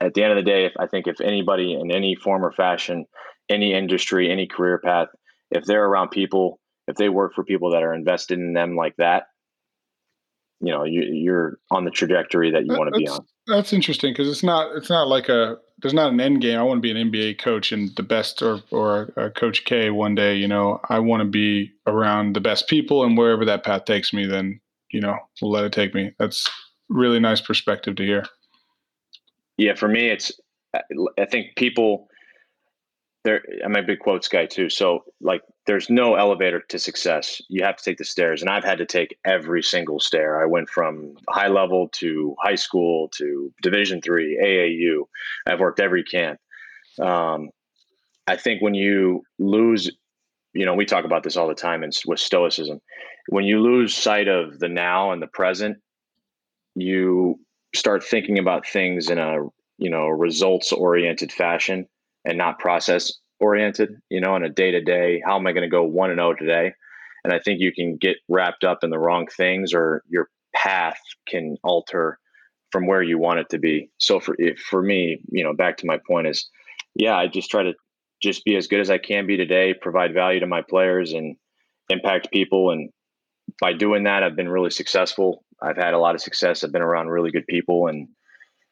[0.00, 2.52] at the end of the day, if I think if anybody in any form or
[2.52, 3.06] fashion,
[3.48, 5.08] any industry, any career path,
[5.50, 8.96] if they're around people, if they work for people that are invested in them like
[8.96, 9.24] that,
[10.60, 13.24] you know, you, are on the trajectory that you want to be on.
[13.46, 16.58] That's interesting because it's not it's not like a there's not an end game.
[16.58, 19.90] I want to be an NBA coach and the best or or a Coach K
[19.90, 20.34] one day.
[20.34, 24.12] You know, I want to be around the best people and wherever that path takes
[24.12, 24.60] me, then
[24.90, 26.12] you know, we'll let it take me.
[26.18, 26.48] That's
[26.88, 28.24] really nice perspective to hear
[29.58, 30.32] yeah, for me, it's
[31.18, 32.08] I think people
[33.24, 33.42] there.
[33.64, 34.70] I'm a big quotes guy too.
[34.70, 37.42] So like, there's no elevator to success.
[37.48, 40.40] You have to take the stairs, and I've had to take every single stair.
[40.40, 45.02] I went from high level to high school to Division three, AAU.
[45.46, 46.38] I've worked every camp.
[47.00, 47.50] Um,
[48.28, 49.90] I think when you lose,
[50.54, 52.80] you know, we talk about this all the time, and with stoicism,
[53.28, 55.78] when you lose sight of the now and the present,
[56.74, 57.38] you
[57.74, 59.38] start thinking about things in a
[59.78, 61.86] you know results oriented fashion
[62.24, 65.62] and not process oriented you know on a day to day how am i going
[65.62, 66.72] to go 1 and 0 today?
[67.24, 70.98] And i think you can get wrapped up in the wrong things or your path
[71.28, 72.18] can alter
[72.70, 73.90] from where you want it to be.
[73.98, 74.36] So for
[74.70, 76.48] for me you know back to my point is
[76.94, 77.74] yeah i just try to
[78.22, 81.36] just be as good as i can be today provide value to my players and
[81.90, 82.90] impact people and
[83.60, 86.62] by doing that i've been really successful I've had a lot of success.
[86.62, 88.08] I've been around really good people, and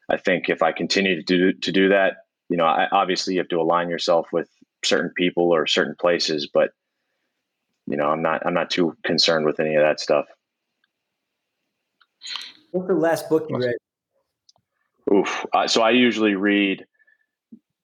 [0.09, 2.17] I think if I continue to do to do that,
[2.49, 4.49] you know, I, obviously you have to align yourself with
[4.85, 6.71] certain people or certain places, but
[7.87, 10.25] you know, I'm not I'm not too concerned with any of that stuff.
[12.71, 13.75] What's the last book you read?
[15.13, 15.45] Oof.
[15.53, 16.85] Uh, so I usually read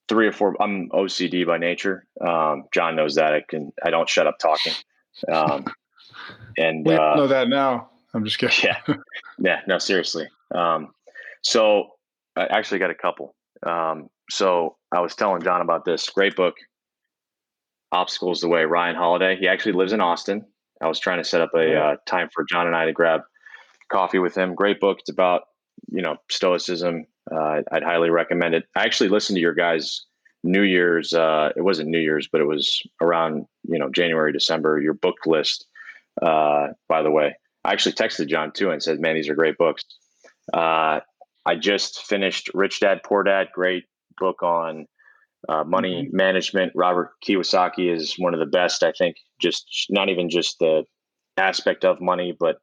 [0.09, 0.61] three or four.
[0.61, 2.05] I'm OCD by nature.
[2.19, 3.33] Um, John knows that.
[3.33, 3.73] I can.
[3.83, 4.73] I don't shut up talking.
[5.31, 5.65] Um,
[6.57, 7.89] and we uh, know that now.
[8.13, 8.57] I'm just kidding.
[8.63, 8.95] Yeah,
[9.39, 10.27] yeah, no, seriously.
[10.53, 10.93] Um,
[11.41, 11.89] so
[12.35, 13.35] I actually got a couple.
[13.65, 16.55] Um, so I was telling John about this great book,
[17.91, 18.65] Obstacles the Way.
[18.65, 19.35] Ryan Holiday.
[19.35, 20.45] He actually lives in Austin.
[20.81, 23.21] I was trying to set up a uh, time for John and I to grab
[23.91, 24.55] coffee with him.
[24.55, 24.99] Great book.
[24.99, 25.43] It's about
[25.91, 27.05] you know stoicism.
[27.31, 28.65] Uh, I'd highly recommend it.
[28.75, 30.05] I actually listened to your guys'
[30.43, 31.13] New Year's.
[31.13, 34.81] Uh, it wasn't New Year's, but it was around you know January, December.
[34.81, 35.67] Your book list,
[36.21, 37.35] uh, by the way.
[37.65, 39.83] I actually texted John too and said, "Man, these are great books."
[40.53, 40.99] Uh,
[41.45, 43.85] I just finished Rich Dad Poor Dad, great
[44.17, 44.85] book on
[45.49, 46.15] uh, money mm-hmm.
[46.15, 46.71] management.
[46.75, 48.83] Robert Kiyosaki is one of the best.
[48.83, 50.85] I think just not even just the
[51.37, 52.57] aspect of money, but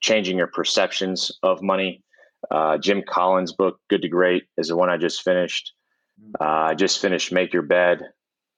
[0.00, 2.02] changing your perceptions of money.
[2.50, 5.72] Uh, Jim Collins' book, Good to Great, is the one I just finished.
[6.20, 6.32] Mm.
[6.40, 8.02] Uh, I just finished Make Your Bed.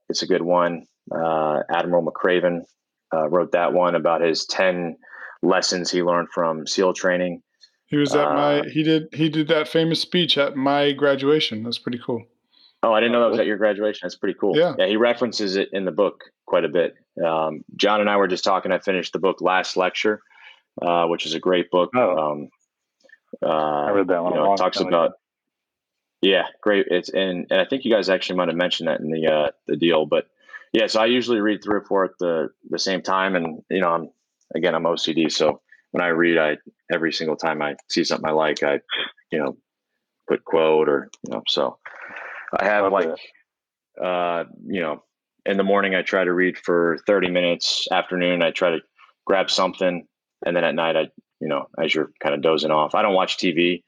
[0.09, 0.87] It's a good one.
[1.11, 2.63] Uh, Admiral McRaven
[3.15, 4.97] uh, wrote that one about his 10
[5.43, 7.43] lessons he learned from SEAL training.
[7.87, 11.65] He was at uh, my he did he did that famous speech at my graduation.
[11.65, 12.23] That's pretty cool.
[12.83, 14.01] Oh, I didn't know that was at your graduation.
[14.03, 14.57] That's pretty cool.
[14.57, 14.87] Yeah, yeah.
[14.87, 16.95] He references it in the book quite a bit.
[17.23, 18.71] Um, John and I were just talking.
[18.71, 20.23] I finished the book Last Lecture,
[20.81, 21.91] uh, which is a great book.
[21.95, 22.17] Oh.
[22.17, 22.49] Um,
[23.43, 24.35] uh, I read that one.
[24.35, 25.13] You know, it talks about.
[26.23, 26.87] Yeah, great.
[26.91, 29.51] It's and, and I think you guys actually might have mentioned that in the uh,
[29.67, 30.27] the deal, but
[30.73, 30.87] yeah.
[30.87, 33.91] So I usually read three or four at the the same time, and you know
[33.91, 34.11] I'm
[34.55, 35.61] again, I'm OCD, so
[35.93, 36.57] when I read, I
[36.93, 38.81] every single time I see something I like, I
[39.31, 39.57] you know
[40.29, 41.43] put quote or you know.
[41.49, 41.79] So
[42.59, 43.09] I have like
[44.03, 45.03] uh, you know
[45.47, 47.87] in the morning I try to read for 30 minutes.
[47.91, 48.79] Afternoon I try to
[49.27, 50.07] grab something,
[50.47, 51.09] and then at night I
[51.41, 52.95] you know as you're kind of dozing off.
[52.95, 53.83] I don't watch TV.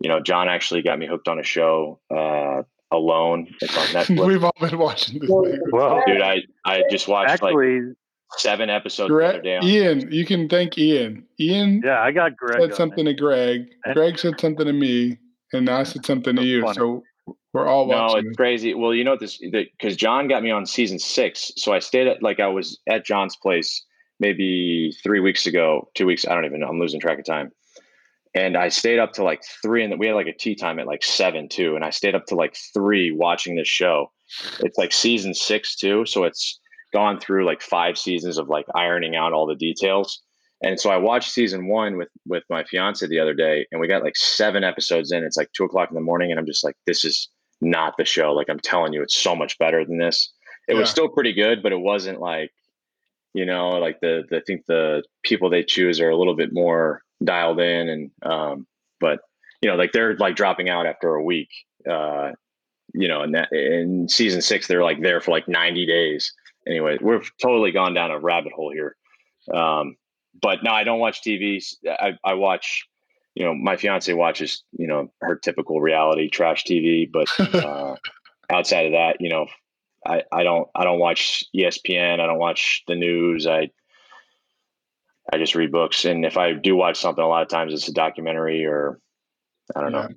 [0.00, 2.00] You know, John actually got me hooked on a show.
[2.12, 2.62] Uh,
[2.92, 3.48] alone.
[3.60, 4.26] It's on Netflix.
[4.26, 5.30] We've all been watching this.
[5.72, 7.96] Well, dude, I I just watched actually, like
[8.38, 11.24] seven episodes Greg, Ian, you can thank Ian.
[11.40, 12.60] Ian, yeah, I got Greg.
[12.60, 13.66] Said something to Greg.
[13.92, 15.18] Greg said something to me,
[15.52, 16.62] and I said something to you.
[16.62, 16.74] Funny.
[16.74, 17.02] So
[17.52, 18.24] we're all watching.
[18.24, 18.74] No, it's crazy.
[18.74, 22.22] Well, you know this because John got me on season six, so I stayed at
[22.22, 23.84] like I was at John's place
[24.20, 26.26] maybe three weeks ago, two weeks.
[26.26, 26.68] I don't even know.
[26.68, 27.50] I'm losing track of time.
[28.34, 30.86] And I stayed up to like three, and we had like a tea time at
[30.86, 31.76] like seven too.
[31.76, 34.10] And I stayed up to like three watching this show.
[34.60, 36.58] It's like season six too, so it's
[36.92, 40.22] gone through like five seasons of like ironing out all the details.
[40.62, 43.88] And so I watched season one with with my fiance the other day, and we
[43.88, 45.24] got like seven episodes in.
[45.24, 47.28] It's like two o'clock in the morning, and I'm just like, this is
[47.60, 48.32] not the show.
[48.32, 50.32] Like I'm telling you, it's so much better than this.
[50.68, 50.80] It yeah.
[50.80, 52.52] was still pretty good, but it wasn't like,
[53.34, 56.50] you know, like the, the I think the people they choose are a little bit
[56.52, 58.66] more dialed in, and um,
[59.00, 59.20] but
[59.60, 61.50] you know, like they're like dropping out after a week.
[61.88, 62.32] Uh,
[62.94, 66.32] you know, and that in season six, they're like there for like 90 days.
[66.68, 68.96] Anyway, we've totally gone down a rabbit hole here.
[69.52, 69.96] Um,
[70.40, 71.64] but no, I don't watch TV.
[71.88, 72.86] I, I watch
[73.34, 77.96] you know, my fiance watches, you know, her typical reality trash TV, but uh,
[78.50, 79.46] outside of that, you know,
[80.06, 82.20] I, I don't I don't watch ESPN.
[82.20, 83.46] I don't watch the news.
[83.46, 83.70] I
[85.32, 87.88] I just read books, and if I do watch something, a lot of times it's
[87.88, 89.00] a documentary or
[89.74, 90.02] I don't yeah.
[90.02, 90.08] know.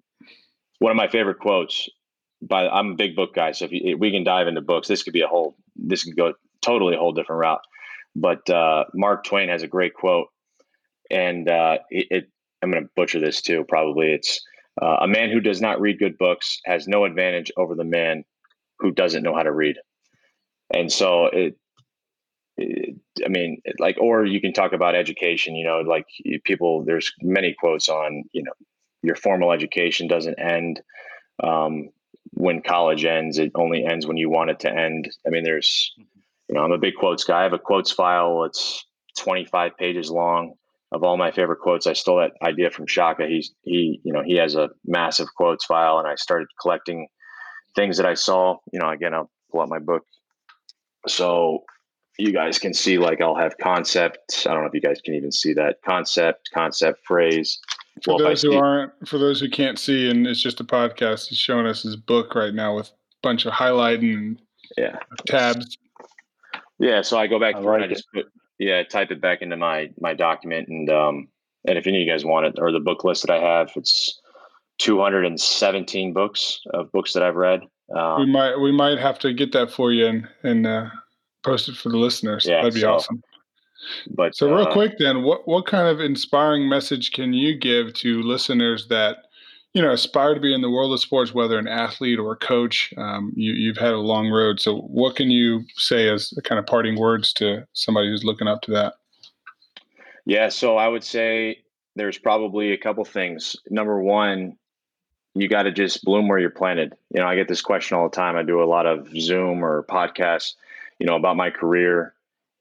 [0.80, 1.88] One of my favorite quotes
[2.42, 4.88] by I'm a big book guy, so if, you, if we can dive into books,
[4.88, 7.62] this could be a whole this could go totally a whole different route.
[8.16, 10.28] But uh, Mark Twain has a great quote,
[11.12, 12.30] and uh, it, it
[12.62, 13.66] I'm going to butcher this too.
[13.68, 14.42] Probably it's
[14.82, 18.24] uh, a man who does not read good books has no advantage over the man
[18.80, 19.78] who doesn't know how to read.
[20.74, 21.58] And so it,
[22.58, 25.56] it I mean, like, or you can talk about education.
[25.56, 26.06] You know, like
[26.44, 26.84] people.
[26.86, 28.54] There's many quotes on you know
[29.04, 30.82] your formal education doesn't end
[31.44, 31.90] um,
[32.32, 33.38] when college ends.
[33.38, 35.10] It only ends when you want it to end.
[35.26, 35.94] I mean, there's
[36.48, 37.40] you know, I'm a big quotes guy.
[37.40, 38.44] I have a quotes file.
[38.44, 38.86] It's
[39.18, 40.54] 25 pages long
[40.92, 41.88] of all my favorite quotes.
[41.88, 43.28] I stole that idea from Shaka.
[43.28, 47.08] He's he, you know, he has a massive quotes file, and I started collecting
[47.76, 48.58] things that I saw.
[48.72, 50.06] You know, again, I'll pull out my book,
[51.08, 51.64] so
[52.18, 52.98] you guys can see.
[52.98, 54.46] Like, I'll have concept.
[54.48, 57.60] I don't know if you guys can even see that concept, concept, phrase.
[58.04, 61.28] For well, those who aren't, for those who can't see, and it's just a podcast,
[61.28, 64.42] he's showing us his book right now with a bunch of highlighting, and
[64.78, 64.98] yeah,
[65.28, 65.78] tabs.
[66.78, 68.26] Yeah, so I go back I like and I just put
[68.60, 71.28] yeah, type it back into my my document, and um,
[71.68, 73.72] and if any of you guys want it or the book list that I have,
[73.76, 74.20] it's
[74.80, 77.62] 217 books of books that I've read.
[77.96, 80.90] Um, we might we might have to get that for you and and uh,
[81.44, 82.46] post it for the listeners.
[82.48, 83.22] Yeah, That'd be so, awesome.
[84.10, 87.94] But so real uh, quick, then, what what kind of inspiring message can you give
[87.96, 89.18] to listeners that
[89.74, 92.38] you know aspire to be in the world of sports, whether an athlete or a
[92.38, 92.94] coach.
[92.98, 96.66] Um, you, you've had a long road, so what can you say as kind of
[96.66, 98.96] parting words to somebody who's looking up to that?
[100.26, 101.60] Yeah, so I would say
[101.96, 103.56] there's probably a couple things.
[103.70, 104.58] Number one,
[105.36, 106.94] you got to just bloom where you're planted.
[107.14, 108.38] You know, I get this question all the time.
[108.38, 110.54] I do a lot of Zoom or podcasts,
[110.98, 112.14] you know, about my career.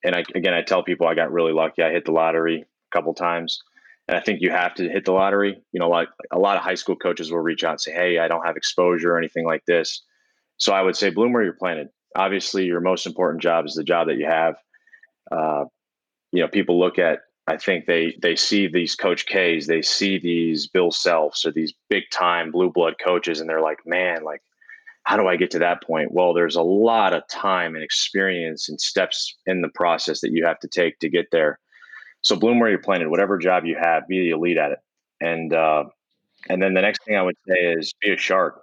[0.05, 1.83] And I, again, I tell people I got really lucky.
[1.83, 3.63] I hit the lottery a couple times.
[4.09, 5.63] And I think you have to hit the lottery.
[5.73, 8.19] You know, like a lot of high school coaches will reach out and say, Hey,
[8.19, 10.03] I don't have exposure or anything like this.
[10.59, 11.89] So I would say bloom where you're planted.
[12.17, 14.57] Obviously, your most important job is the job that you have.
[15.31, 15.65] Uh,
[16.33, 20.19] you know, people look at, I think they they see these Coach K's, they see
[20.19, 24.41] these Bill Selfs or these big time blue blood coaches, and they're like, man, like,
[25.05, 26.13] how do I get to that point?
[26.13, 30.47] Well, there's a lot of time and experience and steps in the process that you
[30.47, 31.59] have to take to get there.
[32.23, 34.79] So bloom where you're planted, whatever job you have, be the elite at it.
[35.21, 35.85] And uh,
[36.49, 38.63] and then the next thing I would say is be a shark.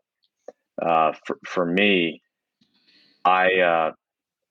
[0.82, 2.22] Uh, for for me,
[3.24, 3.92] I uh,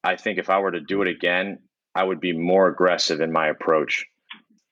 [0.05, 1.59] I think if I were to do it again,
[1.97, 4.07] I would be more aggressive in my approach.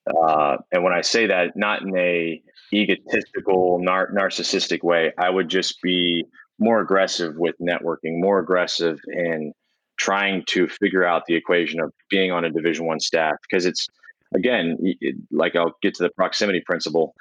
[0.09, 2.43] Uh, and when I say that, not in a
[2.73, 6.25] egotistical, nar- narcissistic way, I would just be
[6.59, 9.53] more aggressive with networking, more aggressive in
[9.97, 13.89] trying to figure out the equation of being on a Division One staff because it's
[14.35, 17.15] again, it, like I'll get to the proximity principle.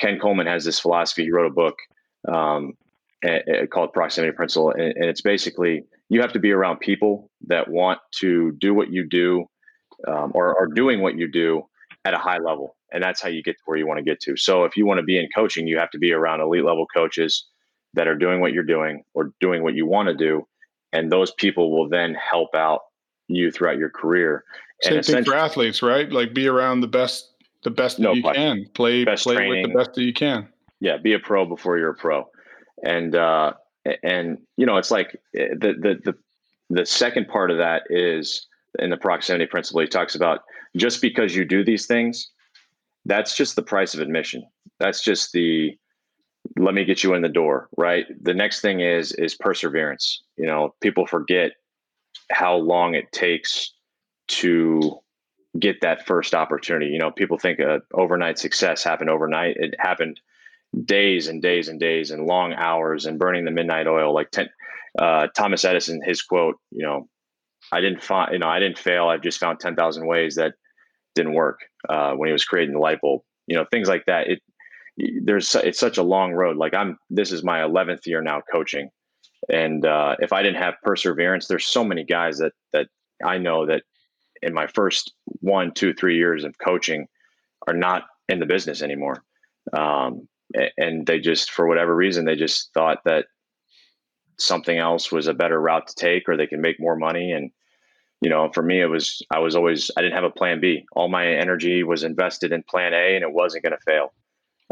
[0.00, 1.24] Ken Coleman has this philosophy.
[1.24, 1.76] He wrote a book
[2.28, 2.72] um,
[3.70, 8.00] called Proximity Principle, and, and, it's basically you have to be around people that want
[8.20, 9.44] to do what you do
[10.08, 11.62] um, or are doing what you do
[12.04, 14.20] at a high level, and that's how you get to where you want to get
[14.20, 14.36] to.
[14.36, 16.86] So if you want to be in coaching, you have to be around elite level
[16.86, 17.46] coaches
[17.94, 20.46] that are doing what you're doing or doing what you want to do,
[20.92, 22.80] and those people will then help out
[23.28, 24.44] you throughout your career.
[24.82, 26.10] Same thing for athletes, right?
[26.10, 27.30] Like be around the best,
[27.62, 28.64] the best no that you question.
[28.64, 28.70] can.
[28.74, 29.62] Play, best play training.
[29.62, 30.48] with the best that you can.
[30.80, 32.28] Yeah, be a pro before you're a pro,
[32.84, 33.54] and uh,
[34.02, 36.14] and you know it's like eh, the the the
[36.70, 38.46] the second part of that is
[38.78, 39.80] in the proximity principle.
[39.80, 40.40] He talks about
[40.76, 42.30] just because you do these things,
[43.04, 44.44] that's just the price of admission.
[44.80, 45.76] That's just the
[46.58, 48.04] let me get you in the door, right?
[48.22, 50.22] The next thing is is perseverance.
[50.36, 51.52] You know, people forget
[52.30, 53.72] how long it takes
[54.26, 54.98] to
[55.58, 56.86] get that first opportunity.
[56.86, 59.56] You know, people think a overnight success happened overnight.
[59.58, 60.20] It happened
[60.84, 64.12] days and days and days and long hours and burning the midnight oil.
[64.12, 64.48] Like ten,
[64.98, 67.08] uh, Thomas Edison, his quote, you know,
[67.72, 69.08] I didn't find, you know, I didn't fail.
[69.08, 70.54] I've just found 10,000 ways that
[71.14, 74.28] didn't work uh, when he was creating the light bulb, you know, things like that.
[74.28, 74.42] It,
[75.24, 76.56] there's, it's such a long road.
[76.56, 78.90] Like I'm, this is my 11th year now coaching.
[79.48, 82.88] And uh, if I didn't have perseverance, there's so many guys that, that
[83.24, 83.82] I know that
[84.42, 87.06] in my first one, two, three years of coaching
[87.66, 89.22] are not in the business anymore.
[89.72, 90.28] Um,
[90.76, 93.26] and they just, for whatever reason, they just thought that
[94.38, 97.32] something else was a better route to take or they can make more money.
[97.32, 97.50] And
[98.24, 100.86] you know for me it was i was always i didn't have a plan b.
[100.92, 104.14] All my energy was invested in plan a and it wasn't going to fail.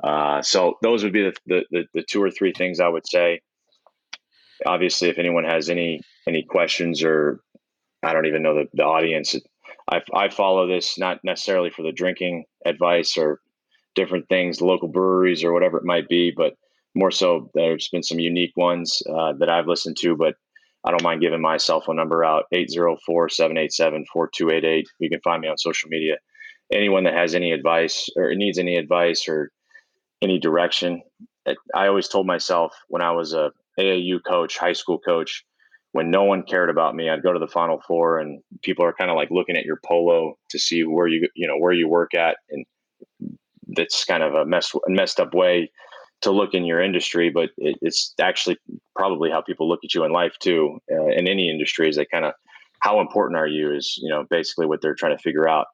[0.03, 3.07] Uh, so those would be the, the, the, the two or three things i would
[3.07, 3.41] say.
[4.65, 7.41] Obviously if anyone has any any questions or
[8.03, 9.37] i don't even know the, the audience
[9.91, 13.41] I, I follow this not necessarily for the drinking advice or
[13.95, 16.55] different things local breweries or whatever it might be but
[16.95, 20.35] more so there's been some unique ones uh, that I've listened to, but
[20.85, 24.85] I don't mind giving my cell phone number out 804-787-4288.
[24.99, 26.17] You can find me on social media.
[26.73, 29.51] Anyone that has any advice or needs any advice or
[30.21, 31.03] any direction.
[31.75, 35.45] I always told myself when I was a AAU coach, high school coach,
[35.93, 38.95] when no one cared about me, I'd go to the final four and people are
[38.95, 41.89] kind of like looking at your polo to see where you, you know, where you
[41.89, 42.39] work at.
[42.51, 42.65] And
[43.69, 45.71] that's kind of a messed, messed up way
[46.23, 48.57] to look in your industry, but it, it's actually
[48.97, 50.79] probably how people look at you in life too.
[50.91, 52.33] Uh, in any industry, is they kind of
[52.81, 55.67] how important are you is you know basically what they're trying to figure out.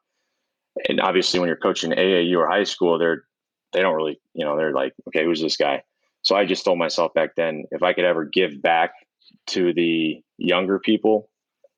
[0.88, 3.24] And obviously, when you're coaching AAU or high school, they're
[3.72, 5.82] they don't really you know they're like, okay, who's this guy?
[6.22, 8.90] So I just told myself back then, if I could ever give back
[9.48, 11.30] to the younger people,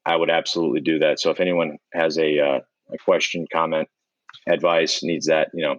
[0.07, 1.21] I would absolutely do that.
[1.21, 2.61] So if anyone has a uh,
[2.93, 3.89] a question, comment,
[4.49, 5.77] advice, needs that, you know,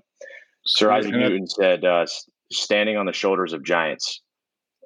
[0.65, 2.05] Sir Isaac Newton said, uh,
[2.51, 4.21] standing on the shoulders of giants.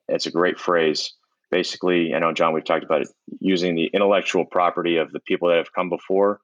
[0.07, 1.13] It's a great phrase.
[1.51, 3.07] Basically, I know, John, we've talked about it,
[3.39, 6.39] using the intellectual property of the people that have come before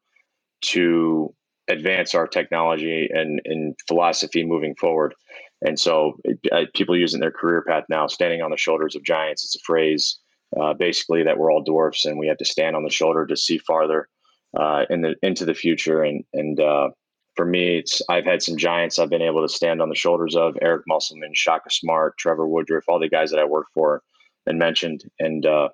[0.66, 1.34] to
[1.68, 5.14] advance our technology and, and philosophy moving forward.
[5.62, 9.44] And so it, people using their career path now, standing on the shoulders of giants.
[9.44, 10.20] It's a phrase
[10.60, 13.38] uh, basically that we're all dwarfs and we have to stand on the shoulder to
[13.38, 14.08] see farther
[14.60, 16.04] uh, in the into the future.
[16.04, 16.90] And and uh,
[17.36, 20.36] for me, it's I've had some giants I've been able to stand on the shoulders
[20.36, 24.02] of Eric Musselman, Shaka Smart, Trevor Woodruff, all the guys that I work for
[24.46, 25.04] and mentioned.
[25.20, 25.70] And uh,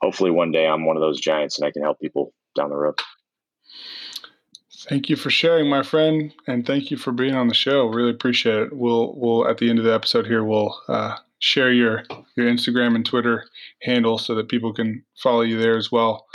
[0.00, 2.76] hopefully one day I'm one of those giants and I can help people down the
[2.76, 2.98] road.
[4.88, 7.86] Thank you for sharing, my friend, and thank you for being on the show.
[7.86, 8.72] Really appreciate it.
[8.72, 12.04] We'll we'll at the end of the episode here we'll uh, share your
[12.36, 13.46] your Instagram and Twitter
[13.82, 16.26] handle so that people can follow you there as well.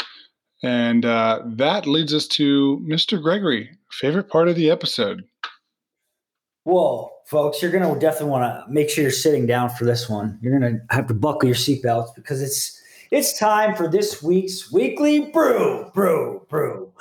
[0.64, 3.22] And uh, that leads us to Mr.
[3.22, 5.24] Gregory, favorite part of the episode.
[6.66, 10.07] Well, folks, you're going to definitely want to make sure you're sitting down for this
[10.07, 10.38] one.
[10.41, 14.72] You're going to have to buckle your seatbelts because it's it's time for this week's
[14.72, 16.93] weekly brew, brew, brew.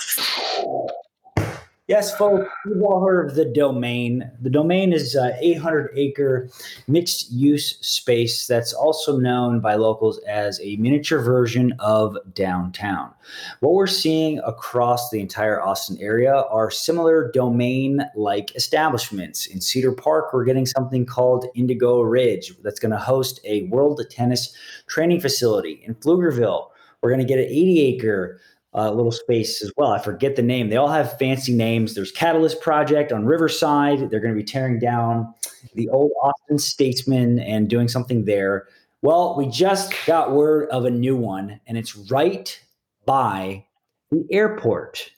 [1.90, 4.30] Yes, folks, you've all heard of the domain.
[4.40, 6.48] The domain is uh, an 800 acre
[6.86, 13.12] mixed use space that's also known by locals as a miniature version of downtown.
[13.58, 19.46] What we're seeing across the entire Austin area are similar domain like establishments.
[19.46, 24.00] In Cedar Park, we're getting something called Indigo Ridge that's going to host a world
[24.08, 24.54] tennis
[24.86, 25.82] training facility.
[25.84, 26.68] In Pflugerville,
[27.02, 28.40] we're going to get an 80 acre
[28.74, 29.90] uh, little space as well.
[29.90, 30.68] I forget the name.
[30.68, 31.94] They all have fancy names.
[31.94, 34.10] There's Catalyst Project on Riverside.
[34.10, 35.32] They're going to be tearing down
[35.74, 38.68] the old Austin Statesman and doing something there.
[39.02, 42.60] Well, we just got word of a new one, and it's right
[43.06, 43.64] by
[44.10, 45.10] the airport.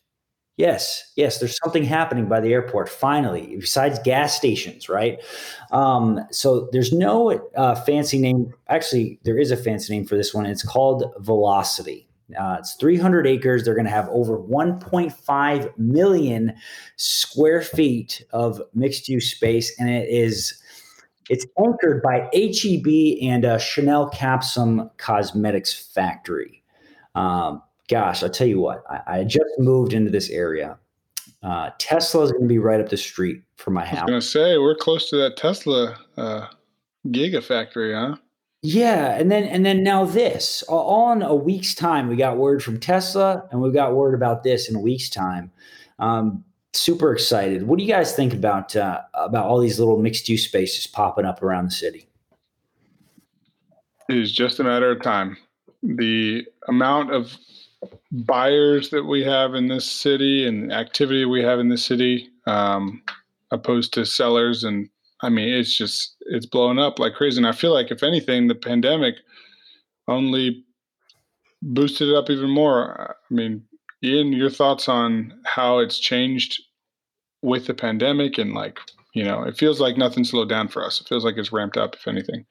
[0.56, 5.18] Yes, yes, there's something happening by the airport finally, besides gas stations, right?
[5.72, 8.52] Um, so there's no uh, fancy name.
[8.68, 10.46] Actually, there is a fancy name for this one.
[10.46, 12.06] It's called Velocity.
[12.38, 13.64] Uh, it's 300 acres.
[13.64, 16.54] They're going to have over 1.5 million
[16.96, 20.62] square feet of mixed use space, and it is
[21.30, 26.62] it's anchored by HEB and a Chanel Capsum Cosmetics factory.
[27.14, 30.78] Um, gosh, I'll tell you what, I, I, just moved into this area.
[31.42, 34.00] Uh, Tesla is going to be right up the street from my house.
[34.00, 36.48] I was going to say we're close to that Tesla uh,
[37.08, 38.16] Gigafactory, huh?
[38.64, 42.08] Yeah, and then and then now this all in a week's time.
[42.08, 45.50] We got word from Tesla, and we got word about this in a week's time.
[45.98, 47.66] Um, super excited.
[47.66, 51.24] What do you guys think about uh, about all these little mixed use spaces popping
[51.24, 52.06] up around the city?
[54.08, 55.36] It is just a matter of time.
[55.82, 57.36] The amount of
[58.12, 63.02] buyers that we have in this city and activity we have in this city, um,
[63.50, 64.88] opposed to sellers and
[65.22, 67.38] I mean, it's just it's blown up like crazy.
[67.38, 69.14] And I feel like if anything, the pandemic
[70.08, 70.64] only
[71.62, 73.16] boosted it up even more.
[73.30, 73.62] I mean,
[74.02, 76.60] Ian, your thoughts on how it's changed
[77.42, 78.78] with the pandemic and like,
[79.14, 81.00] you know, it feels like nothing slowed down for us.
[81.00, 82.44] It feels like it's ramped up, if anything.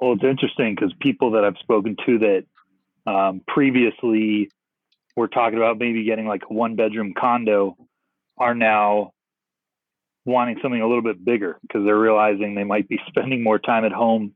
[0.00, 2.44] Well, it's interesting because people that I've spoken to that
[3.10, 4.50] um, previously
[5.16, 7.76] were talking about maybe getting like a one bedroom condo
[8.38, 9.12] are now
[10.26, 13.84] wanting something a little bit bigger because they're realizing they might be spending more time
[13.84, 14.34] at home.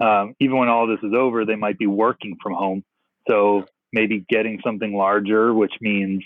[0.00, 2.84] Um, even when all this is over, they might be working from home.
[3.28, 6.22] So maybe getting something larger, which means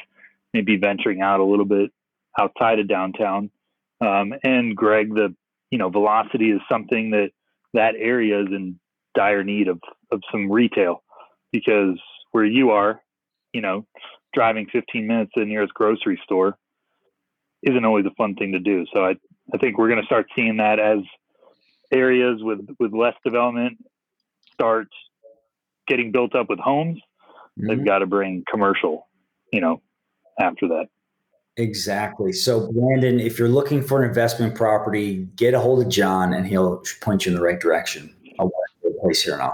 [0.53, 1.91] maybe venturing out a little bit
[2.39, 3.51] outside of downtown.
[4.01, 5.35] Um, and Greg, the
[5.71, 7.31] you know velocity is something that
[7.73, 8.79] that area is in
[9.15, 11.03] dire need of of some retail
[11.53, 11.99] because
[12.33, 13.01] where you are,
[13.53, 13.87] you know,
[14.35, 16.57] driving 15 minutes to the nearest grocery store
[17.63, 18.85] isn't always a fun thing to do.
[18.93, 19.15] So I,
[19.53, 20.99] I think we're going to start seeing that as
[21.93, 23.79] areas with, with less development
[24.53, 24.89] start
[25.87, 26.99] getting built up with homes.
[27.59, 27.69] Mm-hmm.
[27.69, 29.09] They've got to bring commercial,
[29.53, 29.81] you know,
[30.41, 30.87] after that.
[31.59, 32.33] Exactly.
[32.33, 36.47] So, Brandon, if you're looking for an investment property, get a hold of John and
[36.47, 38.15] he'll point you in the right direction.
[38.39, 38.55] I want
[39.03, 39.51] place here now.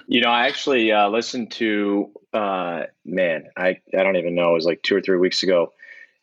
[0.06, 4.54] you know, I actually uh, listened to, uh, man, I, I don't even know, it
[4.54, 5.72] was like two or three weeks ago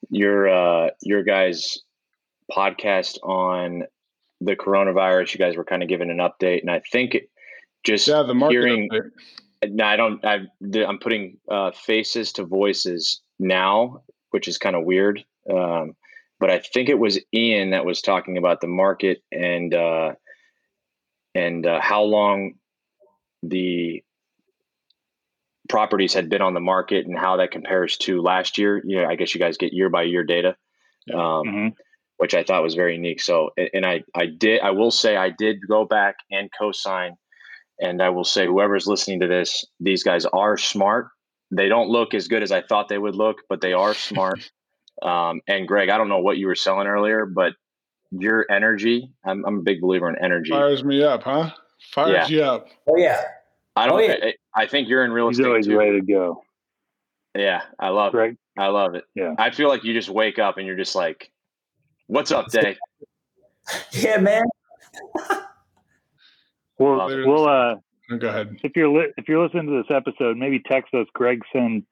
[0.09, 1.79] your uh, your guys'
[2.51, 3.83] podcast on
[4.41, 5.33] the coronavirus.
[5.33, 7.29] You guys were kind of giving an update, and I think it,
[7.83, 8.89] just yeah, the hearing.
[9.65, 10.23] No, I don't.
[10.25, 10.39] I,
[10.87, 15.23] I'm putting uh, faces to voices now, which is kind of weird.
[15.51, 15.95] Um,
[16.39, 20.13] but I think it was Ian that was talking about the market and uh,
[21.35, 22.53] and uh, how long
[23.43, 24.03] the
[25.69, 28.81] properties had been on the market and how that compares to last year.
[28.83, 30.57] You know, I guess you guys get year by year data,
[31.13, 31.67] um, mm-hmm.
[32.17, 33.21] which I thought was very unique.
[33.21, 37.15] So, and I, I did, I will say, I did go back and co-sign,
[37.79, 41.07] and I will say, whoever's listening to this, these guys are smart.
[41.51, 44.51] They don't look as good as I thought they would look, but they are smart.
[45.01, 47.53] um, and Greg, I don't know what you were selling earlier, but
[48.11, 50.49] your energy, I'm, I'm a big believer in energy.
[50.49, 51.51] Fires me up, huh?
[51.91, 52.37] Fires yeah.
[52.37, 52.67] you up.
[52.87, 53.21] Oh yeah.
[53.79, 53.99] I don't.
[53.99, 54.31] Oh, yeah.
[54.55, 55.47] I, I, think you're in real He's estate.
[55.47, 55.77] always too.
[55.77, 56.43] ready to go.
[57.35, 58.31] Yeah, I love right.
[58.31, 58.37] it.
[58.57, 59.05] I love it.
[59.15, 59.35] Yeah.
[59.37, 61.31] I feel like you just wake up and you're just like,
[62.07, 62.77] "What's up, Day?"
[63.91, 64.43] yeah, man.
[66.77, 67.75] well, we'll uh,
[68.17, 68.57] go ahead.
[68.63, 71.07] If you're li- if you're listening to this episode, maybe text us.
[71.13, 71.85] Greg sent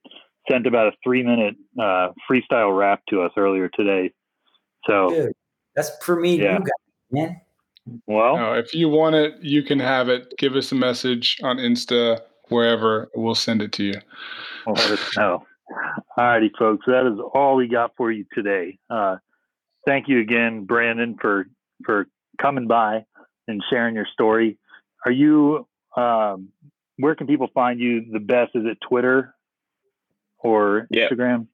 [0.49, 4.11] sent about a three minute uh, freestyle rap to us earlier today.
[4.85, 5.33] So Dude,
[5.75, 6.41] that's for me.
[6.41, 6.53] Yeah.
[6.53, 6.69] You guys,
[7.11, 7.41] man.
[8.05, 10.33] Well, no, if you want it, you can have it.
[10.37, 12.19] Give us a message on Insta,
[12.49, 13.09] wherever.
[13.15, 14.01] We'll send it to you.
[14.65, 15.43] Well, let us know.
[16.17, 16.85] All righty, folks.
[16.87, 18.79] That is all we got for you today.
[18.89, 19.17] Uh,
[19.85, 21.47] thank you again, Brandon, for
[21.85, 22.07] for
[22.41, 23.05] coming by
[23.47, 24.57] and sharing your story.
[25.05, 25.67] Are you?
[25.95, 26.49] Um,
[26.97, 28.51] where can people find you the best?
[28.55, 29.35] Is it Twitter
[30.39, 31.09] or yeah.
[31.09, 31.47] Instagram?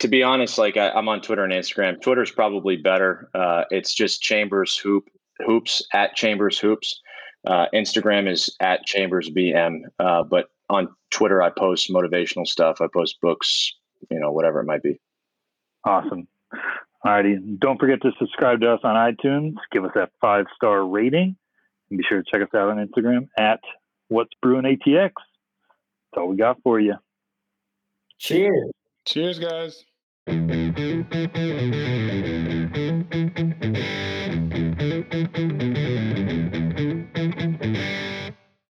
[0.00, 2.00] To be honest, like I, am on Twitter and Instagram.
[2.02, 3.30] Twitter's probably better.
[3.34, 5.08] Uh, it's just Chambers Hoop
[5.44, 7.00] hoops at Chambers Hoops.
[7.46, 9.82] Uh, Instagram is at Chambers BM.
[9.98, 12.80] Uh, but on Twitter, I post motivational stuff.
[12.80, 13.72] I post books,
[14.10, 15.00] you know, whatever it might be.
[15.84, 16.26] Awesome.
[17.04, 17.58] Alrighty.
[17.60, 19.54] Don't forget to subscribe to us on iTunes.
[19.70, 21.36] Give us that five star rating.
[21.90, 23.60] And be sure to check us out on Instagram at
[24.08, 25.12] What's Brewing ATX.
[25.12, 26.94] That's all we got for you.
[28.18, 28.70] Cheers.
[29.04, 29.84] Cheers, guys.